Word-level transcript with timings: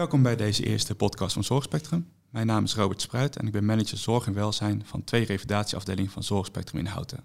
Welkom 0.00 0.22
bij 0.22 0.36
deze 0.36 0.64
eerste 0.64 0.94
podcast 0.94 1.32
van 1.32 1.44
Zorgspectrum. 1.44 2.08
Mijn 2.30 2.46
naam 2.46 2.64
is 2.64 2.74
Robert 2.74 3.00
Spruit 3.00 3.36
en 3.36 3.46
ik 3.46 3.52
ben 3.52 3.64
manager 3.64 3.98
Zorg 3.98 4.26
en 4.26 4.34
Welzijn 4.34 4.82
van 4.86 5.04
twee 5.04 5.24
revalidatieafdelingen 5.24 6.10
van 6.10 6.22
Zorgspectrum 6.22 6.80
in 6.80 6.86
Houten. 6.86 7.24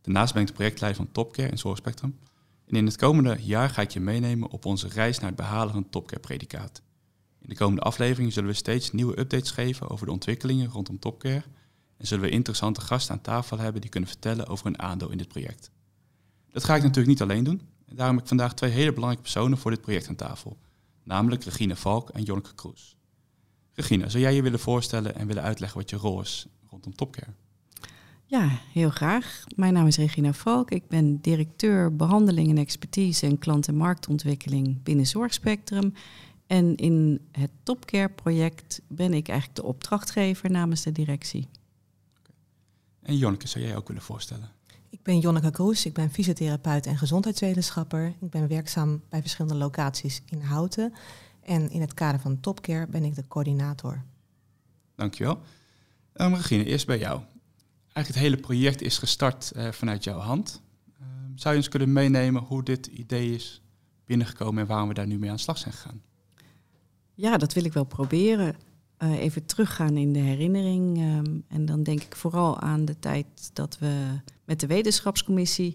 Daarnaast 0.00 0.32
ben 0.32 0.42
ik 0.42 0.48
de 0.48 0.54
projectleider 0.54 1.02
van 1.02 1.12
Topcare 1.12 1.50
in 1.50 1.58
Zorgspectrum. 1.58 2.18
En 2.66 2.76
in 2.76 2.86
het 2.86 2.96
komende 2.96 3.36
jaar 3.40 3.70
ga 3.70 3.82
ik 3.82 3.90
je 3.90 4.00
meenemen 4.00 4.50
op 4.50 4.64
onze 4.64 4.88
reis 4.88 5.18
naar 5.18 5.28
het 5.28 5.36
behalen 5.36 5.72
van 5.72 5.82
het 5.82 5.92
Topcare-predicaat. 5.92 6.82
In 7.40 7.48
de 7.48 7.54
komende 7.54 7.82
afleveringen 7.82 8.32
zullen 8.32 8.50
we 8.50 8.56
steeds 8.56 8.92
nieuwe 8.92 9.18
updates 9.18 9.50
geven 9.50 9.88
over 9.88 10.06
de 10.06 10.12
ontwikkelingen 10.12 10.70
rondom 10.70 10.98
Topcare 10.98 11.44
en 11.96 12.06
zullen 12.06 12.24
we 12.24 12.30
interessante 12.30 12.80
gasten 12.80 13.14
aan 13.14 13.20
tafel 13.20 13.58
hebben 13.58 13.80
die 13.80 13.90
kunnen 13.90 14.08
vertellen 14.08 14.46
over 14.46 14.64
hun 14.64 14.78
aandeel 14.78 15.10
in 15.10 15.18
dit 15.18 15.28
project. 15.28 15.70
Dat 16.50 16.64
ga 16.64 16.74
ik 16.74 16.82
natuurlijk 16.82 17.08
niet 17.08 17.22
alleen 17.22 17.44
doen. 17.44 17.62
En 17.86 17.96
daarom 17.96 18.14
heb 18.14 18.24
ik 18.24 18.28
vandaag 18.28 18.54
twee 18.54 18.70
hele 18.70 18.92
belangrijke 18.92 19.22
personen 19.22 19.58
voor 19.58 19.70
dit 19.70 19.80
project 19.80 20.08
aan 20.08 20.16
tafel. 20.16 20.56
Namelijk 21.06 21.44
Regine 21.44 21.76
Valk 21.76 22.10
en 22.10 22.22
Jonneke 22.22 22.54
Kroes. 22.54 22.96
Regine, 23.72 24.08
zou 24.08 24.22
jij 24.22 24.34
je 24.34 24.42
willen 24.42 24.58
voorstellen 24.58 25.14
en 25.14 25.26
willen 25.26 25.42
uitleggen 25.42 25.78
wat 25.78 25.90
je 25.90 25.96
rol 25.96 26.20
is 26.20 26.46
rondom 26.70 26.94
Topcare? 26.94 27.32
Ja, 28.24 28.48
heel 28.72 28.90
graag. 28.90 29.44
Mijn 29.56 29.72
naam 29.72 29.86
is 29.86 29.96
Regina 29.96 30.32
Valk. 30.32 30.70
Ik 30.70 30.88
ben 30.88 31.20
directeur 31.20 31.96
behandeling 31.96 32.50
en 32.50 32.58
expertise 32.58 33.26
en 33.26 33.38
klant- 33.38 33.68
en 33.68 33.76
marktontwikkeling 33.76 34.82
binnen 34.82 35.06
Zorgspectrum. 35.06 35.92
En 36.46 36.76
in 36.76 37.20
het 37.32 37.50
Topcare 37.62 38.08
project 38.08 38.80
ben 38.88 39.14
ik 39.14 39.28
eigenlijk 39.28 39.60
de 39.60 39.66
opdrachtgever 39.66 40.50
namens 40.50 40.82
de 40.82 40.92
directie. 40.92 41.48
En 43.02 43.16
Jonneke, 43.16 43.48
zou 43.48 43.64
jij 43.64 43.72
je 43.72 43.78
ook 43.78 43.88
willen 43.88 44.02
voorstellen? 44.02 44.50
Ik 44.90 45.02
ben 45.02 45.18
Jonneke 45.18 45.50
Kroes, 45.50 45.86
ik 45.86 45.92
ben 45.92 46.10
fysiotherapeut 46.10 46.86
en 46.86 46.98
gezondheidswetenschapper. 46.98 48.14
Ik 48.20 48.30
ben 48.30 48.48
werkzaam 48.48 49.02
bij 49.08 49.20
verschillende 49.20 49.56
locaties 49.56 50.22
in 50.26 50.40
Houten. 50.40 50.92
En 51.42 51.70
in 51.70 51.80
het 51.80 51.94
kader 51.94 52.20
van 52.20 52.40
Topcare 52.40 52.86
ben 52.86 53.04
ik 53.04 53.14
de 53.14 53.28
coördinator. 53.28 54.02
Dankjewel. 54.94 55.38
Um, 56.14 56.34
Regine, 56.34 56.64
eerst 56.64 56.86
bij 56.86 56.98
jou. 56.98 57.20
Eigenlijk 57.82 58.06
het 58.06 58.16
hele 58.16 58.36
project 58.36 58.82
is 58.82 58.98
gestart 58.98 59.52
uh, 59.56 59.72
vanuit 59.72 60.04
jouw 60.04 60.18
hand. 60.18 60.62
Um, 61.00 61.38
zou 61.38 61.54
je 61.54 61.60
ons 61.60 61.68
kunnen 61.68 61.92
meenemen 61.92 62.42
hoe 62.42 62.62
dit 62.62 62.86
idee 62.86 63.34
is 63.34 63.62
binnengekomen 64.04 64.62
en 64.62 64.68
waarom 64.68 64.88
we 64.88 64.94
daar 64.94 65.06
nu 65.06 65.18
mee 65.18 65.30
aan 65.30 65.36
de 65.36 65.42
slag 65.42 65.58
zijn 65.58 65.74
gegaan? 65.74 66.02
Ja, 67.14 67.36
dat 67.36 67.52
wil 67.52 67.64
ik 67.64 67.72
wel 67.72 67.84
proberen. 67.84 68.56
Uh, 68.98 69.18
even 69.20 69.46
teruggaan 69.46 69.96
in 69.96 70.12
de 70.12 70.18
herinnering. 70.18 70.98
Um, 70.98 71.44
en 71.48 71.66
dan 71.66 71.82
denk 71.82 72.02
ik 72.02 72.16
vooral 72.16 72.60
aan 72.60 72.84
de 72.84 72.98
tijd 72.98 73.26
dat 73.52 73.78
we 73.78 74.20
met 74.46 74.60
de 74.60 74.66
wetenschapscommissie 74.66 75.74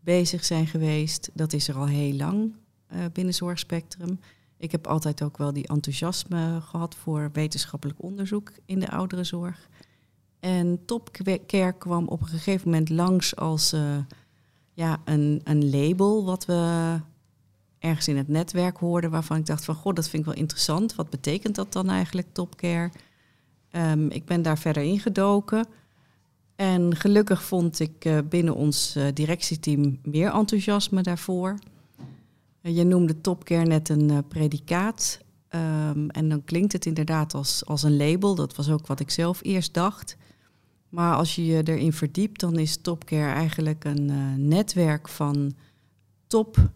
bezig 0.00 0.44
zijn 0.44 0.66
geweest. 0.66 1.30
Dat 1.32 1.52
is 1.52 1.68
er 1.68 1.74
al 1.74 1.86
heel 1.86 2.12
lang 2.12 2.54
uh, 2.92 3.04
binnen 3.12 3.34
Zorgspectrum. 3.34 4.20
Ik 4.56 4.72
heb 4.72 4.86
altijd 4.86 5.22
ook 5.22 5.38
wel 5.38 5.52
die 5.52 5.66
enthousiasme 5.66 6.60
gehad 6.60 6.94
voor 6.94 7.30
wetenschappelijk 7.32 8.02
onderzoek 8.02 8.52
in 8.64 8.80
de 8.80 8.90
ouderenzorg. 8.90 9.68
En 10.40 10.84
Topcare 10.84 11.72
kwam 11.78 12.08
op 12.08 12.20
een 12.20 12.26
gegeven 12.26 12.70
moment 12.70 12.88
langs 12.88 13.36
als 13.36 13.72
uh, 13.72 13.96
ja, 14.72 15.00
een, 15.04 15.40
een 15.44 15.70
label 15.70 16.24
wat 16.24 16.44
we 16.44 17.00
ergens 17.78 18.08
in 18.08 18.16
het 18.16 18.28
netwerk 18.28 18.76
hoorden 18.76 19.10
waarvan 19.10 19.36
ik 19.36 19.46
dacht 19.46 19.64
van 19.64 19.74
god, 19.74 19.96
dat 19.96 20.08
vind 20.08 20.22
ik 20.22 20.28
wel 20.28 20.38
interessant. 20.38 20.94
Wat 20.94 21.10
betekent 21.10 21.54
dat 21.54 21.72
dan 21.72 21.88
eigenlijk, 21.88 22.26
Topcare? 22.32 22.90
Um, 23.72 24.10
ik 24.10 24.24
ben 24.24 24.42
daar 24.42 24.58
verder 24.58 24.82
ingedoken. 24.82 25.66
En 26.58 26.96
gelukkig 26.96 27.42
vond 27.42 27.80
ik 27.80 28.04
uh, 28.04 28.18
binnen 28.28 28.54
ons 28.54 28.96
uh, 28.96 29.06
directieteam 29.14 29.98
meer 30.02 30.32
enthousiasme 30.32 31.02
daarvoor. 31.02 31.58
Uh, 32.62 32.76
je 32.76 32.84
noemde 32.84 33.20
Topcare 33.20 33.64
net 33.64 33.88
een 33.88 34.24
predicaat. 34.28 35.20
Um, 35.50 36.10
en 36.10 36.28
dan 36.28 36.44
klinkt 36.44 36.72
het 36.72 36.86
inderdaad 36.86 37.34
als, 37.34 37.66
als 37.66 37.82
een 37.82 37.96
label. 37.96 38.34
Dat 38.34 38.56
was 38.56 38.70
ook 38.70 38.86
wat 38.86 39.00
ik 39.00 39.10
zelf 39.10 39.40
eerst 39.42 39.74
dacht. 39.74 40.16
Maar 40.88 41.14
als 41.14 41.34
je 41.34 41.46
je 41.46 41.62
erin 41.62 41.92
verdiept, 41.92 42.40
dan 42.40 42.58
is 42.58 42.76
Topcare 42.76 43.32
eigenlijk 43.32 43.84
een 43.84 44.48
netwerk 44.48 45.08
van 45.08 45.54
top 46.26 46.70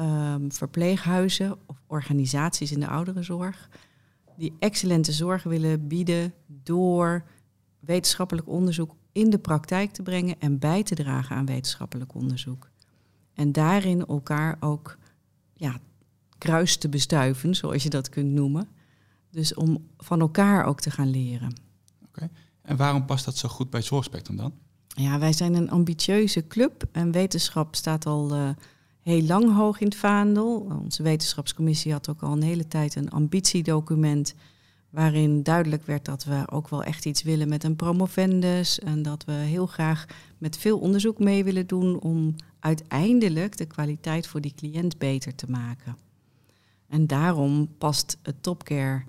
um, 0.00 0.52
verpleeghuizen 0.52 1.56
of 1.66 1.76
organisaties 1.86 2.72
in 2.72 2.80
de 2.80 2.88
ouderenzorg 2.88 3.68
die 4.36 4.52
excellente 4.58 5.12
zorg 5.12 5.42
willen 5.42 5.88
bieden 5.88 6.34
door 6.46 7.24
wetenschappelijk 7.80 8.48
onderzoek 8.48 8.94
in 9.16 9.30
de 9.30 9.38
praktijk 9.38 9.92
te 9.92 10.02
brengen 10.02 10.40
en 10.40 10.58
bij 10.58 10.82
te 10.82 10.94
dragen 10.94 11.36
aan 11.36 11.46
wetenschappelijk 11.46 12.14
onderzoek. 12.14 12.70
En 13.34 13.52
daarin 13.52 14.06
elkaar 14.06 14.56
ook 14.60 14.98
ja, 15.54 15.78
kruis 16.38 16.76
te 16.76 16.88
bestuiven, 16.88 17.54
zoals 17.54 17.82
je 17.82 17.90
dat 17.90 18.08
kunt 18.08 18.32
noemen. 18.32 18.68
Dus 19.30 19.54
om 19.54 19.86
van 19.98 20.20
elkaar 20.20 20.64
ook 20.64 20.80
te 20.80 20.90
gaan 20.90 21.10
leren. 21.10 21.48
Oké. 21.48 22.08
Okay. 22.08 22.30
En 22.62 22.76
waarom 22.76 23.04
past 23.04 23.24
dat 23.24 23.36
zo 23.36 23.48
goed 23.48 23.70
bij 23.70 23.82
Zorgspectrum 23.82 24.36
dan? 24.36 24.52
Ja, 24.86 25.18
wij 25.18 25.32
zijn 25.32 25.54
een 25.54 25.70
ambitieuze 25.70 26.46
club 26.46 26.84
en 26.92 27.10
wetenschap 27.10 27.74
staat 27.74 28.06
al 28.06 28.36
uh, 28.36 28.48
heel 29.00 29.22
lang 29.22 29.54
hoog 29.54 29.80
in 29.80 29.86
het 29.86 29.96
vaandel. 29.96 30.58
Onze 30.82 31.02
wetenschapscommissie 31.02 31.92
had 31.92 32.08
ook 32.08 32.22
al 32.22 32.32
een 32.32 32.42
hele 32.42 32.68
tijd 32.68 32.94
een 32.94 33.10
ambitiedocument 33.10 34.34
waarin 34.96 35.42
duidelijk 35.42 35.86
werd 35.86 36.04
dat 36.04 36.24
we 36.24 36.42
ook 36.50 36.68
wel 36.68 36.82
echt 36.82 37.06
iets 37.06 37.22
willen 37.22 37.48
met 37.48 37.64
een 37.64 37.76
promovendus 37.76 38.78
en 38.78 39.02
dat 39.02 39.24
we 39.24 39.32
heel 39.32 39.66
graag 39.66 40.06
met 40.38 40.58
veel 40.58 40.78
onderzoek 40.78 41.18
mee 41.18 41.44
willen 41.44 41.66
doen 41.66 42.00
om 42.00 42.34
uiteindelijk 42.58 43.56
de 43.56 43.66
kwaliteit 43.66 44.26
voor 44.26 44.40
die 44.40 44.54
cliënt 44.56 44.98
beter 44.98 45.34
te 45.34 45.50
maken. 45.50 45.96
En 46.88 47.06
daarom 47.06 47.76
past 47.78 48.18
het 48.22 48.42
Topcare 48.42 49.04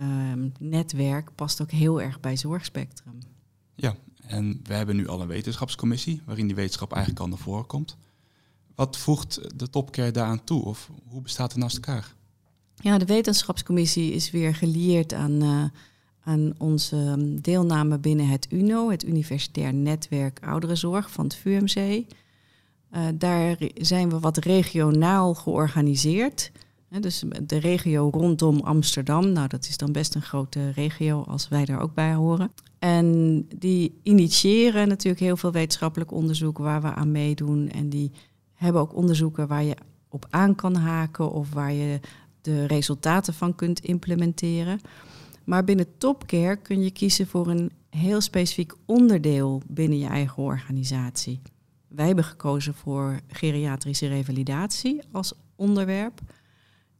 um, 0.00 0.52
netwerk 0.58 1.34
past 1.34 1.62
ook 1.62 1.70
heel 1.70 2.02
erg 2.02 2.20
bij 2.20 2.36
Zorgspectrum. 2.36 3.18
Ja, 3.74 3.96
en 4.26 4.60
we 4.62 4.74
hebben 4.74 4.96
nu 4.96 5.08
al 5.08 5.20
een 5.20 5.26
wetenschapscommissie 5.28 6.22
waarin 6.24 6.46
die 6.46 6.56
wetenschap 6.56 6.92
eigenlijk 6.92 7.22
al 7.22 7.28
naar 7.28 7.38
voren 7.38 7.66
komt. 7.66 7.96
Wat 8.74 8.96
voegt 8.96 9.58
de 9.58 9.70
Topcare 9.70 10.10
daaraan 10.10 10.44
toe 10.44 10.64
of 10.64 10.90
hoe 11.08 11.22
bestaat 11.22 11.52
het 11.52 11.60
naast 11.60 11.76
elkaar? 11.76 12.16
Ja, 12.80 12.98
de 12.98 13.04
wetenschapscommissie 13.04 14.12
is 14.12 14.30
weer 14.30 14.54
gelieerd 14.54 15.12
aan, 15.12 15.42
uh, 15.42 15.64
aan 16.24 16.52
onze 16.58 17.16
deelname 17.40 17.98
binnen 17.98 18.28
het 18.28 18.46
UNO, 18.50 18.90
het 18.90 19.04
Universitair 19.04 19.74
Netwerk 19.74 20.40
Ouderenzorg 20.44 21.10
van 21.10 21.24
het 21.24 21.34
VUMC. 21.34 21.76
Uh, 21.76 23.06
daar 23.14 23.56
zijn 23.74 24.10
we 24.10 24.18
wat 24.18 24.36
regionaal 24.36 25.34
georganiseerd. 25.34 26.50
Dus 27.00 27.24
de 27.42 27.58
regio 27.58 28.08
rondom 28.12 28.60
Amsterdam, 28.60 29.32
nou 29.32 29.48
dat 29.48 29.68
is 29.68 29.76
dan 29.76 29.92
best 29.92 30.14
een 30.14 30.22
grote 30.22 30.70
regio 30.70 31.22
als 31.22 31.48
wij 31.48 31.64
daar 31.64 31.80
ook 31.80 31.94
bij 31.94 32.14
horen. 32.14 32.52
En 32.78 33.46
die 33.56 34.00
initiëren 34.02 34.88
natuurlijk 34.88 35.24
heel 35.24 35.36
veel 35.36 35.52
wetenschappelijk 35.52 36.12
onderzoek 36.12 36.58
waar 36.58 36.82
we 36.82 36.94
aan 36.94 37.12
meedoen. 37.12 37.68
En 37.68 37.88
die 37.88 38.10
hebben 38.54 38.82
ook 38.82 38.94
onderzoeken 38.94 39.46
waar 39.46 39.64
je 39.64 39.76
op 40.08 40.26
aan 40.30 40.54
kan 40.54 40.74
haken 40.74 41.30
of 41.30 41.52
waar 41.52 41.72
je 41.72 42.00
de 42.40 42.66
resultaten 42.66 43.34
van 43.34 43.54
kunt 43.54 43.80
implementeren. 43.80 44.80
Maar 45.44 45.64
binnen 45.64 45.98
Topcare 45.98 46.56
kun 46.56 46.82
je 46.82 46.90
kiezen 46.90 47.26
voor 47.26 47.46
een 47.48 47.72
heel 47.90 48.20
specifiek 48.20 48.72
onderdeel 48.86 49.62
binnen 49.66 49.98
je 49.98 50.06
eigen 50.06 50.42
organisatie. 50.42 51.40
Wij 51.88 52.06
hebben 52.06 52.24
gekozen 52.24 52.74
voor 52.74 53.20
geriatrische 53.28 54.06
revalidatie 54.06 55.00
als 55.12 55.32
onderwerp. 55.56 56.20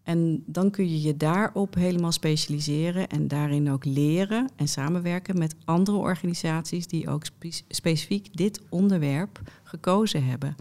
En 0.02 0.42
dan 0.46 0.70
kun 0.70 0.88
je 0.88 1.02
je 1.02 1.16
daarop 1.16 1.74
helemaal 1.74 2.12
specialiseren 2.12 3.08
en 3.08 3.28
daarin 3.28 3.70
ook 3.70 3.84
leren 3.84 4.50
en 4.56 4.68
samenwerken 4.68 5.38
met 5.38 5.54
andere 5.64 5.96
organisaties 5.96 6.86
die 6.86 7.08
ook 7.08 7.24
spe 7.24 7.50
specifiek 7.68 8.36
dit 8.36 8.60
onderwerp 8.68 9.40
gekozen 9.62 10.24
hebben. 10.24 10.56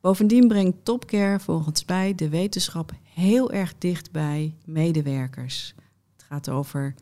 Bovendien 0.00 0.48
brengt 0.48 0.84
Topcare 0.84 1.40
volgens 1.40 1.84
mij 1.84 2.14
de 2.14 2.28
wetenschap 2.28 2.92
heel 3.14 3.52
erg 3.52 3.74
dicht 3.78 4.12
bij 4.12 4.54
medewerkers. 4.64 5.74
Het 6.12 6.22
gaat 6.22 6.50
over 6.50 6.94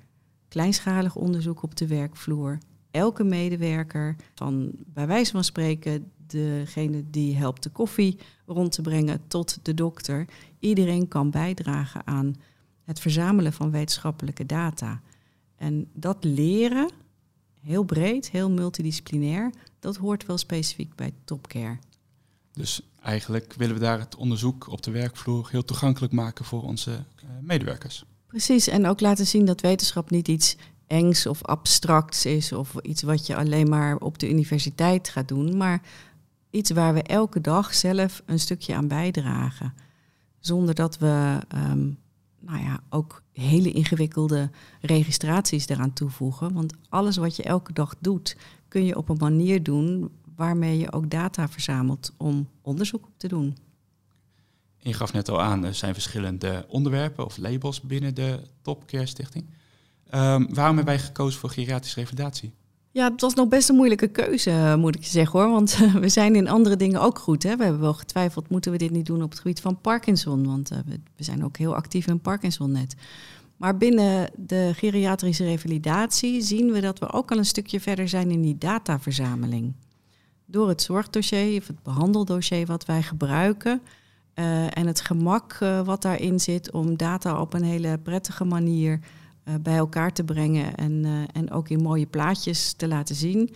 kleinschalig 0.49 1.17
onderzoek 1.17 1.63
op 1.63 1.77
de 1.77 1.87
werkvloer. 1.87 2.59
Elke 2.91 3.25
medewerker, 3.25 4.17
van 4.35 4.71
bij 4.87 5.07
wijze 5.07 5.31
van 5.33 5.45
spreken 5.45 6.11
degene 6.27 7.11
die 7.11 7.37
helpt 7.37 7.63
de 7.63 7.71
koffie 7.71 8.19
rond 8.47 8.73
te 8.73 8.83
brengen 8.83 9.21
tot 9.29 9.59
de 9.63 9.75
dokter, 9.75 10.29
iedereen 10.59 11.09
kan 11.09 11.31
bijdragen 11.31 12.07
aan 12.07 12.35
het 12.85 13.01
verzamelen 13.01 13.53
van 13.53 13.71
wetenschappelijke 13.71 14.47
data. 14.47 15.01
En 15.57 15.89
dat 15.93 16.25
leren, 16.25 16.91
heel 17.61 17.85
breed, 17.85 18.31
heel 18.31 18.51
multidisciplinair, 18.51 19.53
dat 19.79 19.97
hoort 19.97 20.27
wel 20.27 20.39
specifiek 20.39 20.95
bij 20.95 21.13
Topcare. 21.25 21.79
Dus 22.53 22.81
eigenlijk 23.03 23.55
willen 23.57 23.75
we 23.75 23.81
daar 23.81 23.99
het 23.99 24.17
onderzoek 24.17 24.69
op 24.69 24.83
de 24.83 24.91
werkvloer 24.91 25.49
heel 25.51 25.65
toegankelijk 25.65 26.13
maken 26.13 26.45
voor 26.45 26.63
onze 26.63 26.91
uh, 26.91 27.31
medewerkers. 27.41 28.05
Precies, 28.27 28.69
en 28.69 28.87
ook 28.87 29.01
laten 29.01 29.27
zien 29.27 29.45
dat 29.45 29.61
wetenschap 29.61 30.11
niet 30.11 30.29
iets 30.29 30.57
engs 30.87 31.27
of 31.27 31.45
abstracts 31.45 32.27
is 32.27 32.53
of 32.53 32.75
iets 32.83 33.03
wat 33.03 33.27
je 33.27 33.37
alleen 33.37 33.69
maar 33.69 33.97
op 33.97 34.19
de 34.19 34.31
universiteit 34.31 35.09
gaat 35.09 35.29
doen, 35.29 35.57
maar 35.57 35.83
iets 36.51 36.71
waar 36.71 36.95
we 36.95 37.03
elke 37.03 37.41
dag 37.41 37.75
zelf 37.75 38.23
een 38.27 38.39
stukje 38.39 38.75
aan 38.75 38.89
bijdragen. 38.89 39.75
Zonder 40.39 40.75
dat 40.75 40.99
we 40.99 41.39
um, 41.55 41.99
nou 42.41 42.63
ja, 42.63 42.81
ook 42.89 43.23
hele 43.33 43.73
ingewikkelde 43.73 44.51
registraties 44.81 45.69
eraan 45.69 45.93
toevoegen. 45.93 46.53
Want 46.53 46.75
alles 46.89 47.17
wat 47.17 47.37
je 47.37 47.43
elke 47.43 47.73
dag 47.73 47.95
doet, 47.99 48.37
kun 48.69 48.85
je 48.85 48.97
op 48.97 49.09
een 49.09 49.17
manier 49.17 49.63
doen 49.63 50.11
waarmee 50.43 50.79
je 50.79 50.93
ook 50.93 51.11
data 51.11 51.49
verzamelt 51.49 52.13
om 52.17 52.49
onderzoek 52.63 53.07
op 53.07 53.13
te 53.17 53.29
doen. 53.29 53.57
Je 54.79 54.93
gaf 54.93 55.13
net 55.13 55.29
al 55.29 55.41
aan, 55.41 55.65
er 55.65 55.75
zijn 55.75 55.93
verschillende 55.93 56.65
onderwerpen 56.69 57.25
of 57.25 57.37
labels 57.37 57.81
binnen 57.81 58.15
de 58.15 58.41
Topcare 58.63 59.07
Stichting. 59.07 59.45
Um, 60.15 60.55
waarom 60.55 60.77
hebben 60.77 60.85
wij 60.85 60.99
gekozen 60.99 61.41
voor 61.41 61.51
geriatrische 61.51 62.01
revalidatie? 62.01 62.53
Ja, 62.91 63.11
het 63.11 63.21
was 63.21 63.35
nog 63.35 63.49
best 63.49 63.69
een 63.69 63.75
moeilijke 63.75 64.09
keuze, 64.09 64.75
moet 64.79 64.95
ik 64.95 65.03
je 65.03 65.11
zeggen 65.11 65.41
hoor. 65.41 65.51
Want 65.51 65.77
we 66.01 66.09
zijn 66.09 66.35
in 66.35 66.49
andere 66.49 66.77
dingen 66.77 67.01
ook 67.01 67.19
goed. 67.19 67.43
Hè? 67.43 67.57
We 67.57 67.63
hebben 67.63 67.81
wel 67.81 67.95
getwijfeld, 67.95 68.49
moeten 68.49 68.73
we 68.73 68.79
dit 68.79 68.91
niet 68.91 69.07
doen 69.07 69.23
op 69.23 69.31
het 69.31 69.41
gebied 69.41 69.61
van 69.61 69.81
Parkinson? 69.81 70.47
Want 70.47 70.73
uh, 70.73 70.79
we, 70.87 71.01
we, 71.17 71.25
zijn 71.25 71.45
ook 71.45 71.57
heel 71.57 71.75
actief 71.75 72.07
in 72.07 72.21
Parkinson-net. 72.21 72.95
Maar 73.57 73.77
binnen 73.77 74.31
de 74.37 74.73
geriatrische 74.75 75.45
revalidatie 75.45 76.41
zien 76.41 76.73
we 76.73 76.81
dat 76.81 76.99
we 76.99 77.13
ook 77.13 77.31
al 77.31 77.39
een 77.39 77.45
stukje 77.45 77.81
verder 77.81 78.09
zijn 78.09 78.31
in 78.31 78.43
die 78.43 78.59
dataverzameling. 78.59 79.75
Door 80.53 80.69
het 80.69 80.83
zorgdossier 80.83 81.61
of 81.61 81.67
het 81.67 81.83
behandeldossier 81.83 82.67
wat 82.67 82.85
wij 82.85 83.03
gebruiken 83.03 83.83
uh, 84.35 84.77
en 84.77 84.87
het 84.87 85.01
gemak 85.01 85.59
uh, 85.63 85.81
wat 85.81 86.03
daarin 86.03 86.41
zit 86.41 86.73
om 86.73 86.97
data 86.97 87.41
op 87.41 87.55
een 87.55 87.63
hele 87.63 87.99
prettige 87.99 88.45
manier 88.45 89.01
uh, 89.45 89.55
bij 89.63 89.77
elkaar 89.77 90.13
te 90.13 90.25
brengen 90.25 90.75
en, 90.75 91.27
en 91.33 91.51
ook 91.51 91.69
in 91.69 91.83
mooie 91.83 92.07
plaatjes 92.07 92.73
te 92.73 92.89
laten 92.89 93.15
zien. 93.15 93.55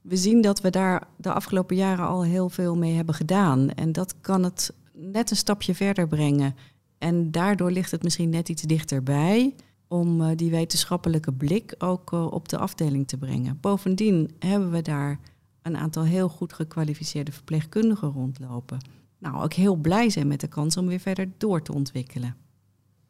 We 0.00 0.16
zien 0.16 0.40
dat 0.40 0.60
we 0.60 0.70
daar 0.70 1.06
de 1.16 1.32
afgelopen 1.32 1.76
jaren 1.76 2.06
al 2.06 2.24
heel 2.24 2.48
veel 2.48 2.76
mee 2.76 2.94
hebben 2.94 3.14
gedaan. 3.14 3.70
En 3.70 3.92
dat 3.92 4.14
kan 4.20 4.42
het 4.42 4.74
net 4.92 5.30
een 5.30 5.36
stapje 5.36 5.74
verder 5.74 6.08
brengen. 6.08 6.54
En 6.98 7.30
daardoor 7.30 7.70
ligt 7.70 7.90
het 7.90 8.02
misschien 8.02 8.30
net 8.30 8.48
iets 8.48 8.62
dichterbij 8.62 9.54
om 9.88 10.36
die 10.36 10.50
wetenschappelijke 10.50 11.32
blik 11.32 11.74
ook 11.78 12.12
op 12.12 12.48
de 12.48 12.58
afdeling 12.58 13.08
te 13.08 13.16
brengen. 13.16 13.58
Bovendien 13.60 14.30
hebben 14.38 14.70
we 14.70 14.82
daar 14.82 15.18
een 15.66 15.76
aantal 15.76 16.04
heel 16.04 16.28
goed 16.28 16.52
gekwalificeerde 16.52 17.32
verpleegkundigen 17.32 18.10
rondlopen 18.10 18.78
nou, 19.18 19.42
ook 19.42 19.52
heel 19.52 19.74
blij 19.74 20.10
zijn 20.10 20.26
met 20.26 20.40
de 20.40 20.46
kans 20.46 20.76
om 20.76 20.86
weer 20.86 21.00
verder 21.00 21.28
door 21.38 21.62
te 21.62 21.72
ontwikkelen. 21.72 22.36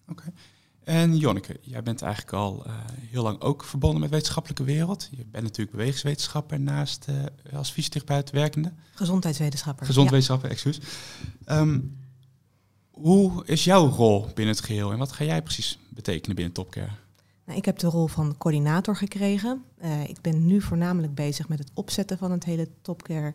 Oké. 0.08 0.32
En 0.84 1.16
Jonneke, 1.16 1.58
jij 1.60 1.82
bent 1.82 2.02
eigenlijk 2.02 2.32
al 2.32 2.66
uh, 2.66 2.74
heel 3.00 3.22
lang 3.22 3.40
ook 3.40 3.64
verbonden 3.64 4.00
met 4.00 4.08
de 4.08 4.14
wetenschappelijke 4.14 4.64
wereld. 4.64 5.08
Je 5.10 5.24
bent 5.30 5.44
natuurlijk 5.44 5.76
bewegingswetenschapper 5.76 6.60
naast 6.60 7.06
uh, 7.10 7.56
als 7.56 7.70
fysiotherapeut 7.70 8.30
werkende. 8.30 8.72
Gezondheidswetenschapper. 8.94 9.86
Gezondheidswetenschapper, 9.86 10.48
ja. 10.48 10.54
excuus. 10.54 11.00
Um, 11.46 11.98
hoe 12.90 13.46
is 13.46 13.64
jouw 13.64 13.88
rol 13.88 14.26
binnen 14.34 14.54
het 14.54 14.64
geheel 14.64 14.92
en 14.92 14.98
wat 14.98 15.12
ga 15.12 15.24
jij 15.24 15.42
precies 15.42 15.78
betekenen 15.88 16.36
binnen 16.36 16.54
Topcare? 16.54 16.92
Nou, 17.46 17.58
ik 17.58 17.64
heb 17.64 17.78
de 17.78 17.87
rol 17.87 18.06
van 18.06 18.34
coördinator 18.38 18.96
gekregen. 18.96 19.64
Uh, 19.82 20.08
ik 20.08 20.20
ben 20.20 20.46
nu 20.46 20.60
voornamelijk 20.60 21.14
bezig 21.14 21.48
met 21.48 21.58
het 21.58 21.70
opzetten 21.75 22.19
van 22.19 22.31
het 22.31 22.44
hele 22.44 22.69
Topcare 22.82 23.34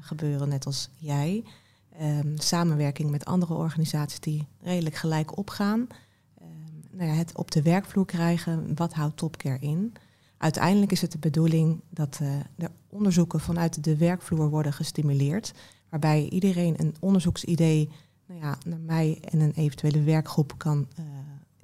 gebeuren, 0.00 0.48
net 0.48 0.66
als 0.66 0.90
jij. 0.96 1.44
Um, 2.02 2.38
samenwerking 2.38 3.10
met 3.10 3.24
andere 3.24 3.54
organisaties 3.54 4.20
die 4.20 4.46
redelijk 4.60 4.94
gelijk 4.94 5.38
opgaan. 5.38 5.80
Um, 5.80 5.88
nou 6.90 7.10
ja, 7.10 7.16
het 7.16 7.36
op 7.36 7.50
de 7.50 7.62
werkvloer 7.62 8.06
krijgen, 8.06 8.74
wat 8.74 8.92
houdt 8.92 9.16
Topcare 9.16 9.58
in? 9.60 9.94
Uiteindelijk 10.38 10.92
is 10.92 11.00
het 11.00 11.12
de 11.12 11.18
bedoeling 11.18 11.80
dat 11.90 12.18
uh, 12.22 12.28
de 12.54 12.70
onderzoeken 12.88 13.40
vanuit 13.40 13.84
de 13.84 13.96
werkvloer 13.96 14.50
worden 14.50 14.72
gestimuleerd, 14.72 15.54
waarbij 15.88 16.28
iedereen 16.28 16.74
een 16.76 16.94
onderzoeksidee 17.00 17.90
nou 18.26 18.40
ja, 18.40 18.58
naar 18.64 18.80
mij 18.80 19.18
en 19.20 19.40
een 19.40 19.52
eventuele 19.52 20.02
werkgroep 20.02 20.54
kan 20.56 20.88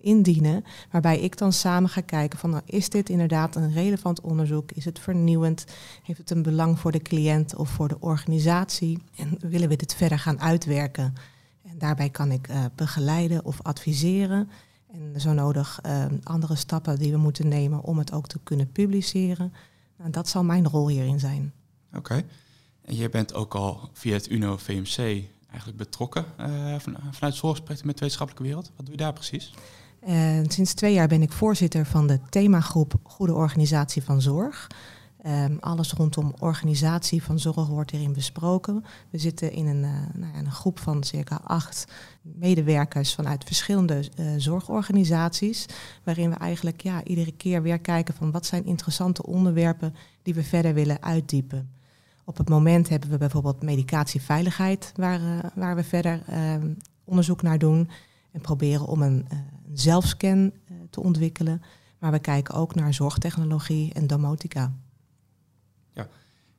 indienen, 0.02 0.64
waarbij 0.90 1.20
ik 1.20 1.38
dan 1.38 1.52
samen 1.52 1.90
ga 1.90 2.00
kijken 2.00 2.38
van 2.38 2.50
nou, 2.50 2.62
is 2.66 2.88
dit 2.88 3.08
inderdaad 3.08 3.56
een 3.56 3.72
relevant 3.72 4.20
onderzoek, 4.20 4.72
is 4.72 4.84
het 4.84 4.98
vernieuwend, 4.98 5.64
heeft 6.02 6.18
het 6.18 6.30
een 6.30 6.42
belang 6.42 6.78
voor 6.78 6.92
de 6.92 7.02
cliënt 7.02 7.56
of 7.56 7.70
voor 7.70 7.88
de 7.88 8.00
organisatie 8.00 8.98
en 9.16 9.36
willen 9.40 9.68
we 9.68 9.76
dit 9.76 9.94
verder 9.94 10.18
gaan 10.18 10.40
uitwerken. 10.40 11.14
En 11.62 11.78
daarbij 11.78 12.10
kan 12.10 12.32
ik 12.32 12.48
uh, 12.48 12.64
begeleiden 12.74 13.44
of 13.44 13.62
adviseren 13.62 14.48
en 14.92 15.20
zo 15.20 15.32
nodig 15.32 15.80
uh, 15.86 16.04
andere 16.22 16.54
stappen 16.54 16.98
die 16.98 17.12
we 17.12 17.18
moeten 17.18 17.48
nemen 17.48 17.82
om 17.82 17.98
het 17.98 18.12
ook 18.12 18.26
te 18.26 18.38
kunnen 18.42 18.72
publiceren. 18.72 19.52
Nou, 19.98 20.10
dat 20.10 20.28
zal 20.28 20.44
mijn 20.44 20.68
rol 20.68 20.88
hierin 20.88 21.20
zijn. 21.20 21.52
Oké. 21.94 22.24
En 22.82 22.94
jij 22.94 23.10
bent 23.10 23.34
ook 23.34 23.54
al 23.54 23.90
via 23.92 24.12
het 24.12 24.30
UNO 24.30 24.56
VMC 24.56 25.24
eigenlijk 25.48 25.78
betrokken 25.78 26.24
uh, 26.40 26.78
van, 26.78 26.96
vanuit 27.10 27.34
zorgspectrum 27.34 27.86
met 27.86 27.94
de 27.94 28.00
wetenschappelijke 28.00 28.48
wereld. 28.48 28.72
Wat 28.76 28.86
doe 28.86 28.94
je 28.94 29.02
daar 29.02 29.12
precies? 29.12 29.52
En 30.04 30.50
sinds 30.50 30.74
twee 30.74 30.92
jaar 30.92 31.08
ben 31.08 31.22
ik 31.22 31.32
voorzitter 31.32 31.86
van 31.86 32.06
de 32.06 32.20
themagroep 32.30 32.94
Goede 33.02 33.34
Organisatie 33.34 34.02
van 34.02 34.22
Zorg. 34.22 34.66
Um, 35.26 35.56
alles 35.60 35.92
rondom 35.92 36.34
organisatie 36.38 37.22
van 37.22 37.38
zorg 37.38 37.66
wordt 37.66 37.92
erin 37.92 38.12
besproken. 38.12 38.84
We 39.10 39.18
zitten 39.18 39.52
in 39.52 39.66
een, 39.66 39.82
uh, 39.82 39.90
nou 40.14 40.32
ja, 40.32 40.38
een 40.38 40.50
groep 40.50 40.78
van 40.78 41.04
circa 41.04 41.40
acht 41.44 41.84
medewerkers 42.22 43.14
vanuit 43.14 43.44
verschillende 43.44 44.04
uh, 44.20 44.26
zorgorganisaties. 44.36 45.66
Waarin 46.04 46.30
we 46.30 46.36
eigenlijk 46.36 46.80
ja, 46.80 47.04
iedere 47.04 47.32
keer 47.32 47.62
weer 47.62 47.78
kijken 47.78 48.14
van 48.14 48.30
wat 48.30 48.46
zijn 48.46 48.64
interessante 48.64 49.26
onderwerpen 49.26 49.94
die 50.22 50.34
we 50.34 50.42
verder 50.42 50.74
willen 50.74 51.02
uitdiepen. 51.02 51.70
Op 52.24 52.36
het 52.36 52.48
moment 52.48 52.88
hebben 52.88 53.10
we 53.10 53.18
bijvoorbeeld 53.18 53.62
medicatieveiligheid, 53.62 54.92
waar, 54.96 55.52
waar 55.54 55.76
we 55.76 55.84
verder 55.84 56.22
ehm, 56.26 56.72
onderzoek 57.04 57.42
naar 57.42 57.58
doen. 57.58 57.88
En 58.32 58.40
proberen 58.40 58.86
om 58.86 59.02
een 59.02 59.26
een 59.72 59.78
zelfscan 59.78 60.38
uh, 60.38 60.76
te 60.90 61.00
ontwikkelen. 61.00 61.62
Maar 61.98 62.12
we 62.12 62.18
kijken 62.18 62.54
ook 62.54 62.74
naar 62.74 62.94
zorgtechnologie 62.94 63.92
en 63.92 64.06
domotica. 64.06 64.72
Ja, 65.92 66.08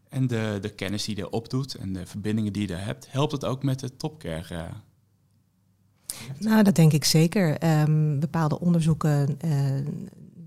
en 0.09 0.27
de, 0.27 0.57
de 0.61 0.69
kennis 0.69 1.05
die 1.05 1.15
je 1.15 1.29
opdoet 1.29 1.75
en 1.75 1.93
de 1.93 2.05
verbindingen 2.05 2.53
die 2.53 2.61
je 2.61 2.67
daar 2.67 2.85
hebt, 2.85 3.11
helpt 3.11 3.31
het 3.31 3.45
ook 3.45 3.63
met 3.63 3.79
de 3.79 3.97
topcare? 3.97 4.55
Uh, 4.55 4.69
nou, 6.39 6.63
dat 6.63 6.75
denk 6.75 6.93
ik 6.93 7.03
zeker. 7.03 7.81
Um, 7.81 8.19
bepaalde 8.19 8.59
onderzoeken 8.59 9.37
uh, 9.45 9.51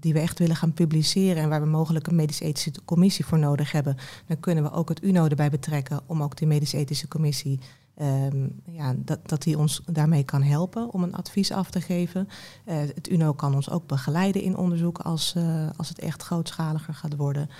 die 0.00 0.12
we 0.12 0.20
echt 0.20 0.38
willen 0.38 0.56
gaan 0.56 0.72
publiceren 0.72 1.42
en 1.42 1.48
waar 1.48 1.60
we 1.60 1.66
mogelijk 1.66 2.06
een 2.06 2.16
medisch-ethische 2.16 2.84
commissie 2.84 3.24
voor 3.24 3.38
nodig 3.38 3.72
hebben, 3.72 3.96
dan 4.26 4.40
kunnen 4.40 4.64
we 4.64 4.70
ook 4.70 4.88
het 4.88 5.02
UNO 5.02 5.26
erbij 5.26 5.50
betrekken 5.50 6.00
om 6.06 6.22
ook 6.22 6.36
die 6.36 6.46
medisch-ethische 6.46 7.08
commissie 7.08 7.60
Um, 8.02 8.60
ja, 8.64 8.94
dat, 8.96 9.28
dat 9.28 9.42
die 9.42 9.58
ons 9.58 9.80
daarmee 9.84 10.24
kan 10.24 10.42
helpen 10.42 10.92
om 10.92 11.02
een 11.02 11.14
advies 11.14 11.52
af 11.52 11.70
te 11.70 11.80
geven. 11.80 12.28
Uh, 12.64 12.74
het 12.78 13.08
UNO 13.08 13.32
kan 13.32 13.54
ons 13.54 13.70
ook 13.70 13.86
begeleiden 13.86 14.42
in 14.42 14.56
onderzoek 14.56 14.98
als, 14.98 15.34
uh, 15.36 15.68
als 15.76 15.88
het 15.88 15.98
echt 15.98 16.22
grootschaliger 16.22 16.94
gaat 16.94 17.16
worden. 17.16 17.50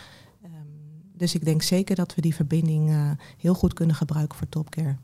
Um, 0.44 0.50
dus 1.12 1.34
ik 1.34 1.44
denk 1.44 1.62
zeker 1.62 1.96
dat 1.96 2.14
we 2.14 2.20
die 2.20 2.34
verbinding 2.34 2.90
uh, 2.90 3.10
heel 3.36 3.54
goed 3.54 3.72
kunnen 3.72 3.96
gebruiken 3.96 4.38
voor 4.38 4.48
Topcare. 4.48 4.96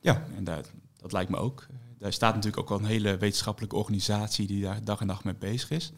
Ja, 0.00 0.22
en 0.36 0.44
dat, 0.44 0.72
lijkt 1.12 1.30
me 1.30 1.36
ook. 1.36 1.66
Daar 1.98 2.12
staat 2.12 2.34
natuurlijk 2.34 2.62
ook 2.62 2.70
al 2.70 2.78
een 2.78 2.90
hele 2.90 3.16
wetenschappelijke 3.16 3.76
organisatie 3.76 4.46
die 4.46 4.62
daar 4.62 4.84
dag 4.84 5.00
en 5.00 5.06
nacht 5.06 5.24
mee 5.24 5.34
bezig 5.34 5.70
is. 5.70 5.92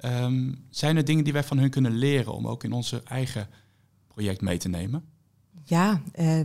Um, 0.00 0.66
zijn 0.70 0.96
er 0.96 1.04
dingen 1.04 1.24
die 1.24 1.32
wij 1.32 1.44
van 1.44 1.58
hun 1.58 1.70
kunnen 1.70 1.92
leren 1.92 2.34
om 2.34 2.48
ook 2.48 2.64
in 2.64 2.72
onze 2.72 3.02
eigen 3.04 3.48
project 4.06 4.40
mee 4.40 4.58
te 4.58 4.68
nemen? 4.68 5.04
Ja, 5.68 6.00
uh, 6.18 6.40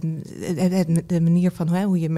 de 1.05 1.21
manier 1.21 1.51
van 1.51 1.67
hè, 1.67 1.83
hoe 1.83 1.99
je 1.99 2.09